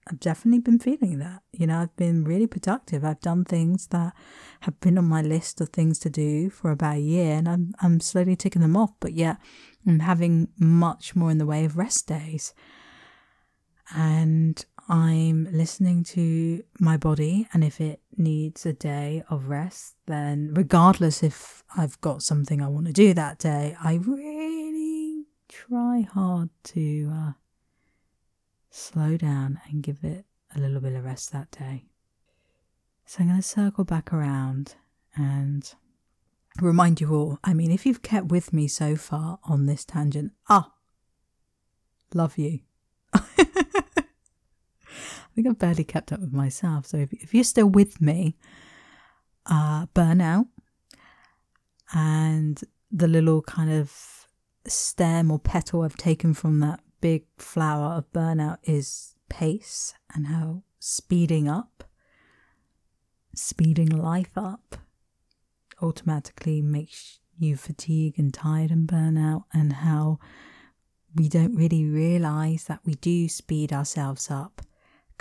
I've 0.07 0.19
definitely 0.19 0.59
been 0.59 0.79
feeling 0.79 1.19
that. 1.19 1.43
You 1.53 1.67
know, 1.67 1.79
I've 1.79 1.95
been 1.95 2.25
really 2.25 2.47
productive. 2.47 3.05
I've 3.05 3.21
done 3.21 3.45
things 3.45 3.87
that 3.87 4.13
have 4.61 4.79
been 4.81 4.97
on 4.97 5.05
my 5.05 5.21
list 5.21 5.61
of 5.61 5.69
things 5.69 5.97
to 5.99 6.09
do 6.09 6.49
for 6.49 6.71
about 6.71 6.97
a 6.97 6.99
year 6.99 7.35
and 7.37 7.47
I'm 7.47 7.73
I'm 7.81 7.99
slowly 7.99 8.35
ticking 8.35 8.61
them 8.61 8.75
off, 8.75 8.91
but 8.99 9.13
yet 9.13 9.37
I'm 9.87 9.99
having 9.99 10.49
much 10.59 11.15
more 11.15 11.31
in 11.31 11.37
the 11.37 11.45
way 11.45 11.63
of 11.63 11.77
rest 11.77 12.07
days. 12.07 12.53
And 13.95 14.63
I'm 14.89 15.47
listening 15.51 16.03
to 16.05 16.63
my 16.79 16.97
body 16.97 17.47
and 17.53 17.63
if 17.63 17.79
it 17.79 18.01
needs 18.17 18.65
a 18.65 18.73
day 18.73 19.23
of 19.29 19.47
rest, 19.47 19.95
then 20.07 20.53
regardless 20.53 21.23
if 21.23 21.63
I've 21.77 21.99
got 22.01 22.21
something 22.21 22.61
I 22.61 22.67
want 22.67 22.87
to 22.87 22.93
do 22.93 23.13
that 23.13 23.39
day, 23.39 23.77
I 23.81 23.95
really 23.95 25.25
try 25.47 26.01
hard 26.01 26.49
to 26.65 27.11
uh, 27.13 27.31
slow 28.69 29.15
down 29.15 29.61
and 29.69 29.83
give 29.83 30.03
it 30.03 30.25
a 30.55 30.59
little 30.59 30.81
bit 30.81 30.93
of 30.93 31.05
rest 31.05 31.31
that 31.31 31.51
day. 31.51 31.85
So 33.05 33.21
I'm 33.21 33.27
going 33.29 33.39
to 33.39 33.47
circle 33.47 33.85
back 33.85 34.11
around 34.11 34.75
and 35.15 35.73
remind 36.61 36.99
you 36.99 37.13
all 37.13 37.39
I 37.43 37.53
mean, 37.53 37.71
if 37.71 37.85
you've 37.85 38.01
kept 38.01 38.27
with 38.27 38.51
me 38.51 38.67
so 38.67 38.95
far 38.95 39.39
on 39.43 39.65
this 39.65 39.85
tangent, 39.85 40.33
ah, 40.49 40.73
love 42.13 42.37
you. 42.37 42.59
I 45.33 45.35
think 45.35 45.47
I've 45.47 45.57
barely 45.57 45.83
kept 45.83 46.13
up 46.13 46.19
with 46.19 46.31
myself. 46.31 46.85
So 46.85 46.97
if, 46.97 47.11
if 47.11 47.33
you're 47.33 47.43
still 47.43 47.67
with 47.67 47.99
me, 47.99 48.37
uh, 49.47 49.87
burnout 49.87 50.45
and 51.91 52.61
the 52.91 53.07
little 53.07 53.41
kind 53.41 53.71
of 53.71 54.27
stem 54.67 55.31
or 55.31 55.39
petal 55.39 55.81
I've 55.81 55.97
taken 55.97 56.35
from 56.35 56.59
that 56.59 56.81
big 57.01 57.25
flower 57.37 57.93
of 57.95 58.13
burnout 58.13 58.57
is 58.61 59.15
pace 59.27 59.95
and 60.13 60.27
how 60.27 60.61
speeding 60.77 61.47
up, 61.47 61.83
speeding 63.33 63.89
life 63.89 64.37
up, 64.37 64.75
automatically 65.81 66.61
makes 66.61 67.19
you 67.39 67.57
fatigue 67.57 68.19
and 68.19 68.31
tired 68.31 68.69
and 68.69 68.87
burnout, 68.87 69.45
and 69.51 69.73
how 69.73 70.19
we 71.15 71.27
don't 71.27 71.55
really 71.55 71.85
realize 71.85 72.65
that 72.65 72.81
we 72.85 72.93
do 72.93 73.27
speed 73.27 73.73
ourselves 73.73 74.29
up 74.29 74.61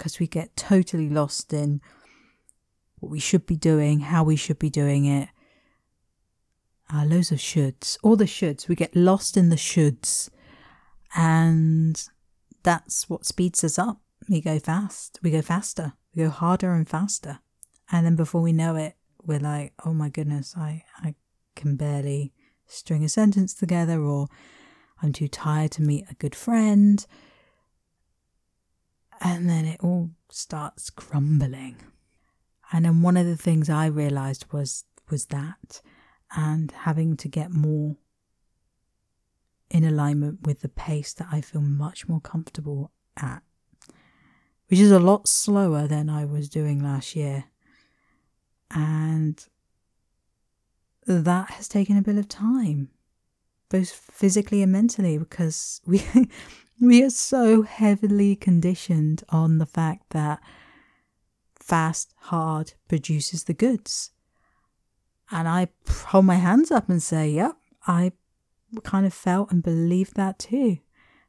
because 0.02 0.18
we 0.18 0.26
get 0.26 0.56
totally 0.56 1.08
lost 1.08 1.52
in 1.52 1.80
what 2.98 3.12
we 3.12 3.20
should 3.20 3.46
be 3.46 3.54
doing, 3.54 4.00
how 4.00 4.24
we 4.24 4.34
should 4.34 4.58
be 4.58 4.68
doing 4.68 5.04
it. 5.04 5.28
Uh, 6.92 7.04
loads 7.04 7.30
of 7.30 7.38
shoulds, 7.38 7.96
all 8.02 8.16
the 8.16 8.24
shoulds. 8.24 8.66
We 8.66 8.74
get 8.74 8.96
lost 8.96 9.36
in 9.36 9.48
the 9.48 9.54
shoulds 9.54 10.28
and 11.14 12.02
that's 12.64 13.08
what 13.08 13.24
speeds 13.24 13.62
us 13.62 13.78
up. 13.78 14.00
We 14.28 14.40
go 14.40 14.58
fast, 14.58 15.20
we 15.22 15.30
go 15.30 15.40
faster, 15.40 15.92
we 16.16 16.24
go 16.24 16.30
harder 16.30 16.72
and 16.72 16.88
faster. 16.88 17.38
And 17.92 18.04
then 18.04 18.16
before 18.16 18.40
we 18.40 18.52
know 18.52 18.74
it, 18.74 18.96
we're 19.24 19.38
like, 19.38 19.72
oh 19.86 19.94
my 19.94 20.08
goodness, 20.08 20.56
I, 20.56 20.82
I 20.98 21.14
can 21.54 21.76
barely 21.76 22.32
string 22.66 23.04
a 23.04 23.08
sentence 23.08 23.54
together, 23.54 24.02
or 24.02 24.26
I'm 25.00 25.12
too 25.12 25.28
tired 25.28 25.70
to 25.72 25.82
meet 25.82 26.06
a 26.10 26.14
good 26.14 26.34
friend. 26.34 27.06
And 29.22 29.48
then 29.48 29.64
it 29.64 29.80
all 29.80 30.10
starts 30.30 30.90
crumbling. 30.90 31.76
And 32.72 32.84
then 32.84 33.02
one 33.02 33.16
of 33.16 33.26
the 33.26 33.36
things 33.36 33.70
I 33.70 33.86
realized 33.86 34.46
was 34.52 34.84
was 35.10 35.26
that 35.26 35.80
and 36.34 36.70
having 36.70 37.16
to 37.18 37.28
get 37.28 37.52
more 37.52 37.96
in 39.70 39.84
alignment 39.84 40.46
with 40.46 40.60
the 40.60 40.68
pace 40.68 41.12
that 41.14 41.28
I 41.30 41.40
feel 41.40 41.60
much 41.60 42.08
more 42.08 42.20
comfortable 42.20 42.90
at, 43.16 43.42
which 44.68 44.80
is 44.80 44.90
a 44.90 44.98
lot 44.98 45.28
slower 45.28 45.86
than 45.86 46.08
I 46.10 46.24
was 46.24 46.48
doing 46.48 46.82
last 46.82 47.14
year. 47.14 47.44
And 48.70 49.44
that 51.06 51.50
has 51.50 51.68
taken 51.68 51.96
a 51.96 52.02
bit 52.02 52.16
of 52.16 52.28
time, 52.28 52.88
both 53.68 53.90
physically 53.90 54.62
and 54.62 54.72
mentally, 54.72 55.18
because 55.18 55.80
we 55.86 56.02
we 56.82 57.02
are 57.02 57.10
so 57.10 57.62
heavily 57.62 58.34
conditioned 58.34 59.22
on 59.28 59.58
the 59.58 59.66
fact 59.66 60.10
that 60.10 60.40
fast, 61.54 62.12
hard 62.22 62.74
produces 62.88 63.44
the 63.44 63.54
goods. 63.54 64.10
And 65.30 65.48
I 65.48 65.68
hold 65.88 66.24
my 66.24 66.34
hands 66.34 66.70
up 66.70 66.88
and 66.88 67.02
say, 67.02 67.30
yep, 67.30 67.56
I 67.86 68.12
kind 68.82 69.06
of 69.06 69.14
felt 69.14 69.52
and 69.52 69.62
believed 69.62 70.16
that 70.16 70.38
too. 70.38 70.78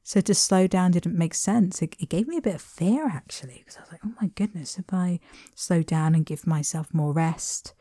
So 0.02 0.20
to 0.22 0.34
slow 0.34 0.68
down 0.68 0.92
didn't 0.92 1.18
make 1.18 1.34
sense. 1.34 1.82
It, 1.82 1.96
it 2.00 2.10
gave 2.10 2.28
me 2.28 2.38
a 2.38 2.42
bit 2.42 2.56
of 2.56 2.62
fear 2.62 3.08
actually, 3.08 3.60
because 3.60 3.78
I 3.78 3.82
was 3.82 3.92
like, 3.92 4.02
oh 4.06 4.14
my 4.20 4.28
goodness, 4.36 4.78
if 4.78 4.92
I 4.92 5.20
slow 5.56 5.84
down 5.84 6.16
and 6.16 6.26
give 6.26 6.48
myself 6.48 6.94
more 6.94 7.14
rest, 7.14 7.74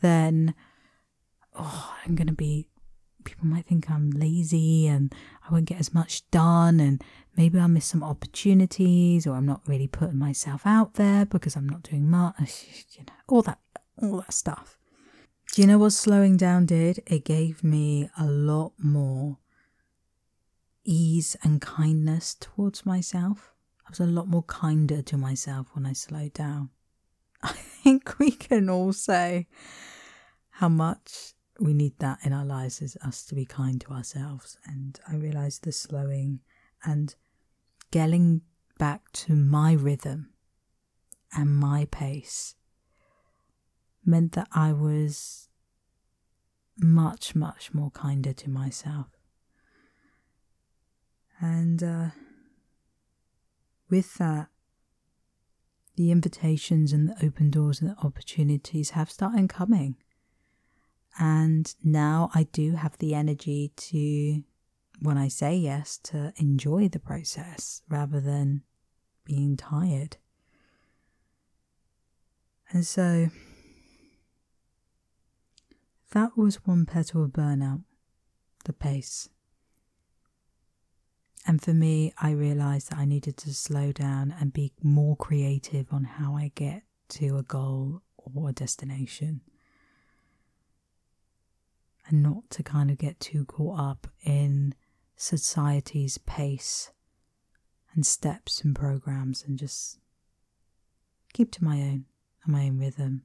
then 0.00 0.54
oh, 1.54 1.94
I'm 2.04 2.16
going 2.16 2.26
to 2.26 2.32
be, 2.32 2.66
people 3.24 3.46
might 3.46 3.66
think 3.66 3.90
I'm 3.90 4.10
lazy 4.10 4.86
and 4.86 5.14
I 5.48 5.52
won't 5.52 5.64
get 5.66 5.80
as 5.80 5.94
much 5.94 6.28
done 6.30 6.80
and 6.80 7.02
maybe 7.36 7.58
I'll 7.58 7.68
miss 7.68 7.86
some 7.86 8.02
opportunities 8.02 9.26
or 9.26 9.34
I'm 9.34 9.46
not 9.46 9.62
really 9.66 9.88
putting 9.88 10.18
myself 10.18 10.62
out 10.64 10.94
there 10.94 11.24
because 11.24 11.56
I'm 11.56 11.68
not 11.68 11.82
doing 11.82 12.08
much, 12.08 12.66
you 12.92 13.04
know, 13.04 13.12
all 13.28 13.42
that, 13.42 13.58
all 14.00 14.18
that 14.18 14.32
stuff. 14.32 14.78
Do 15.52 15.62
you 15.62 15.68
know 15.68 15.78
what 15.78 15.92
slowing 15.92 16.36
down 16.36 16.66
did? 16.66 17.02
It 17.06 17.24
gave 17.24 17.62
me 17.62 18.08
a 18.18 18.24
lot 18.24 18.72
more 18.78 19.38
ease 20.84 21.36
and 21.42 21.60
kindness 21.60 22.36
towards 22.38 22.84
myself. 22.84 23.52
I 23.86 23.90
was 23.90 24.00
a 24.00 24.06
lot 24.06 24.28
more 24.28 24.42
kinder 24.42 25.02
to 25.02 25.16
myself 25.16 25.68
when 25.74 25.86
I 25.86 25.92
slowed 25.92 26.32
down. 26.32 26.70
I 27.42 27.52
think 27.52 28.18
we 28.18 28.30
can 28.30 28.68
all 28.68 28.92
say 28.92 29.46
how 30.50 30.68
much 30.68 31.33
we 31.60 31.72
need 31.74 31.98
that 31.98 32.18
in 32.24 32.32
our 32.32 32.44
lives 32.44 32.82
as 32.82 32.96
us 33.04 33.24
to 33.26 33.34
be 33.34 33.44
kind 33.44 33.80
to 33.82 33.92
ourselves. 33.92 34.58
And 34.66 34.98
I 35.08 35.16
realized 35.16 35.64
the 35.64 35.72
slowing 35.72 36.40
and 36.84 37.14
getting 37.90 38.42
back 38.78 39.12
to 39.12 39.34
my 39.34 39.72
rhythm 39.72 40.30
and 41.32 41.56
my 41.56 41.86
pace 41.90 42.56
meant 44.04 44.32
that 44.32 44.48
I 44.52 44.72
was 44.72 45.48
much, 46.76 47.34
much 47.34 47.72
more 47.72 47.90
kinder 47.90 48.32
to 48.32 48.50
myself. 48.50 49.06
And 51.40 51.82
uh, 51.82 52.08
with 53.90 54.14
that, 54.14 54.48
the 55.96 56.10
invitations 56.10 56.92
and 56.92 57.08
the 57.08 57.24
open 57.24 57.50
doors 57.50 57.80
and 57.80 57.90
the 57.90 57.98
opportunities 58.04 58.90
have 58.90 59.10
started 59.10 59.48
coming. 59.48 59.96
And 61.18 61.72
now 61.82 62.30
I 62.34 62.44
do 62.44 62.72
have 62.72 62.98
the 62.98 63.14
energy 63.14 63.72
to, 63.76 64.42
when 65.00 65.16
I 65.16 65.28
say 65.28 65.54
yes, 65.56 65.98
to 66.04 66.32
enjoy 66.36 66.88
the 66.88 66.98
process 66.98 67.82
rather 67.88 68.20
than 68.20 68.62
being 69.24 69.56
tired. 69.56 70.16
And 72.70 72.84
so 72.84 73.28
that 76.12 76.36
was 76.36 76.66
one 76.66 76.86
petal 76.86 77.24
of 77.24 77.30
burnout, 77.30 77.82
the 78.64 78.72
pace. 78.72 79.28
And 81.46 81.62
for 81.62 81.74
me, 81.74 82.12
I 82.18 82.30
realized 82.30 82.90
that 82.90 82.98
I 82.98 83.04
needed 83.04 83.36
to 83.38 83.52
slow 83.54 83.92
down 83.92 84.34
and 84.40 84.52
be 84.52 84.72
more 84.82 85.14
creative 85.16 85.92
on 85.92 86.04
how 86.04 86.34
I 86.34 86.50
get 86.54 86.82
to 87.10 87.36
a 87.36 87.42
goal 87.42 88.02
or 88.16 88.48
a 88.48 88.52
destination. 88.52 89.42
And 92.08 92.22
not 92.22 92.50
to 92.50 92.62
kind 92.62 92.90
of 92.90 92.98
get 92.98 93.18
too 93.18 93.46
caught 93.46 93.80
up 93.80 94.06
in 94.22 94.74
society's 95.16 96.18
pace 96.18 96.90
and 97.94 98.04
steps 98.04 98.60
and 98.62 98.74
programs 98.74 99.44
and 99.46 99.58
just 99.58 99.98
keep 101.32 101.50
to 101.52 101.64
my 101.64 101.76
own 101.76 102.04
and 102.44 102.52
my 102.52 102.64
own 102.64 102.78
rhythm. 102.78 103.24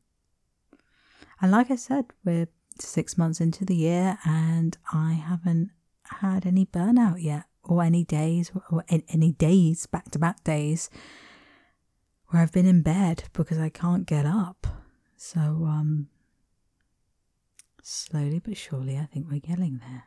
And 1.41 1.51
like 1.51 1.71
I 1.71 1.75
said, 1.75 2.05
we're 2.23 2.47
six 2.79 3.17
months 3.17 3.41
into 3.41 3.65
the 3.65 3.75
year 3.75 4.17
and 4.25 4.77
I 4.93 5.13
haven't 5.13 5.71
had 6.21 6.45
any 6.45 6.65
burnout 6.65 7.21
yet 7.21 7.43
or 7.63 7.83
any 7.83 8.03
days 8.03 8.51
or 8.69 8.83
any 8.89 9.31
days 9.33 9.85
back 9.85 10.11
to 10.11 10.19
back 10.19 10.43
days 10.43 10.89
where 12.27 12.41
I've 12.41 12.51
been 12.51 12.65
in 12.65 12.81
bed 12.81 13.25
because 13.33 13.57
I 13.57 13.69
can't 13.69 14.05
get 14.05 14.25
up. 14.25 14.67
So 15.17 15.39
um 15.39 16.07
slowly 17.83 18.39
but 18.39 18.57
surely 18.57 18.97
I 18.97 19.05
think 19.05 19.27
we're 19.29 19.39
getting 19.39 19.79
there. 19.79 20.05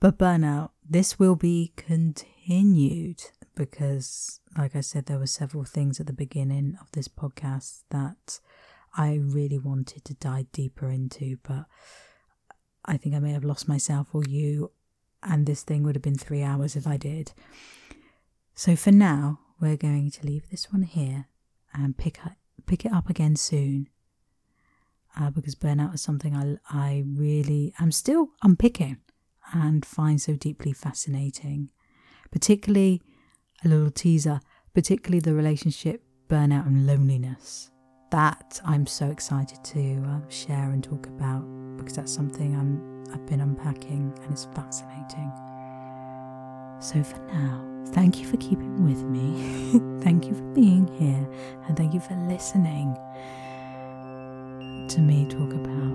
But 0.00 0.18
burnout, 0.18 0.70
this 0.88 1.18
will 1.18 1.36
be 1.36 1.72
continued 1.76 3.22
because 3.54 4.40
like 4.56 4.74
I 4.74 4.80
said 4.80 5.06
there 5.06 5.18
were 5.18 5.26
several 5.26 5.64
things 5.64 6.00
at 6.00 6.06
the 6.06 6.12
beginning 6.12 6.76
of 6.80 6.90
this 6.92 7.08
podcast 7.08 7.82
that 7.90 8.40
I 8.96 9.14
really 9.22 9.58
wanted 9.58 10.04
to 10.04 10.14
dive 10.14 10.50
deeper 10.52 10.90
into, 10.90 11.38
but 11.42 11.66
I 12.84 12.96
think 12.96 13.14
I 13.14 13.20
may 13.20 13.32
have 13.32 13.44
lost 13.44 13.68
myself 13.68 14.08
or 14.12 14.24
you 14.24 14.72
and 15.22 15.46
this 15.46 15.62
thing 15.62 15.82
would 15.84 15.94
have 15.94 16.02
been 16.02 16.18
three 16.18 16.42
hours 16.42 16.74
if 16.74 16.86
I 16.86 16.96
did. 16.96 17.32
So 18.54 18.76
for 18.76 18.92
now, 18.92 19.40
we're 19.60 19.76
going 19.76 20.10
to 20.10 20.26
leave 20.26 20.50
this 20.50 20.72
one 20.72 20.82
here 20.82 21.28
and 21.72 21.96
pick 21.96 22.26
up, 22.26 22.32
pick 22.66 22.84
it 22.84 22.92
up 22.92 23.08
again 23.08 23.36
soon. 23.36 23.88
Uh, 25.18 25.30
because 25.30 25.54
burnout 25.54 25.94
is 25.94 26.00
something 26.00 26.34
I, 26.34 26.56
I 26.70 27.04
really 27.06 27.74
am 27.78 27.92
still 27.92 28.30
unpicking 28.42 28.96
and 29.52 29.84
find 29.84 30.20
so 30.20 30.34
deeply 30.34 30.72
fascinating. 30.72 31.70
Particularly 32.30 33.02
a 33.64 33.68
little 33.68 33.90
teaser, 33.90 34.40
particularly 34.74 35.20
the 35.20 35.34
relationship 35.34 36.02
burnout 36.28 36.66
and 36.66 36.86
loneliness. 36.86 37.70
That 38.10 38.60
I'm 38.64 38.86
so 38.86 39.10
excited 39.10 39.62
to 39.64 40.02
uh, 40.06 40.28
share 40.28 40.70
and 40.70 40.82
talk 40.82 41.06
about 41.06 41.44
because 41.76 41.96
that's 41.96 42.12
something 42.12 42.54
I'm 42.56 42.92
I've 43.12 43.26
been 43.26 43.40
unpacking 43.40 44.18
and 44.22 44.32
it's 44.32 44.46
fascinating. 44.54 45.30
So 46.80 47.02
for 47.02 47.18
now, 47.32 47.84
thank 47.92 48.18
you 48.18 48.26
for 48.26 48.36
keeping 48.38 48.84
with 48.84 49.02
me. 49.04 50.00
thank 50.02 50.26
you 50.26 50.34
for 50.34 50.42
being 50.54 50.86
here 50.98 51.28
and 51.66 51.76
thank 51.76 51.92
you 51.94 52.00
for 52.00 52.14
listening 52.28 52.96
to 54.92 55.00
me 55.00 55.24
talk 55.24 55.50
about 55.54 55.92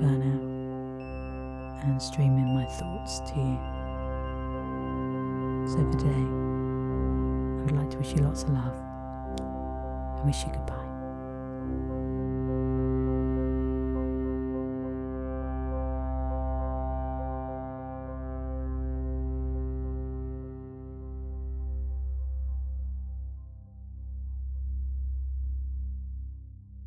burnout 0.00 0.42
and 1.84 2.02
streaming 2.02 2.52
my 2.52 2.64
thoughts 2.64 3.20
to 3.20 3.36
you. 3.36 3.58
So 5.68 5.76
for 5.76 5.92
today, 5.96 6.24
I 7.60 7.62
would 7.62 7.76
like 7.76 7.90
to 7.90 7.98
wish 7.98 8.14
you 8.16 8.22
lots 8.22 8.42
of 8.42 8.50
love 8.50 8.74
and 10.16 10.26
wish 10.26 10.44
you 10.44 10.50
goodbye. 10.50 10.87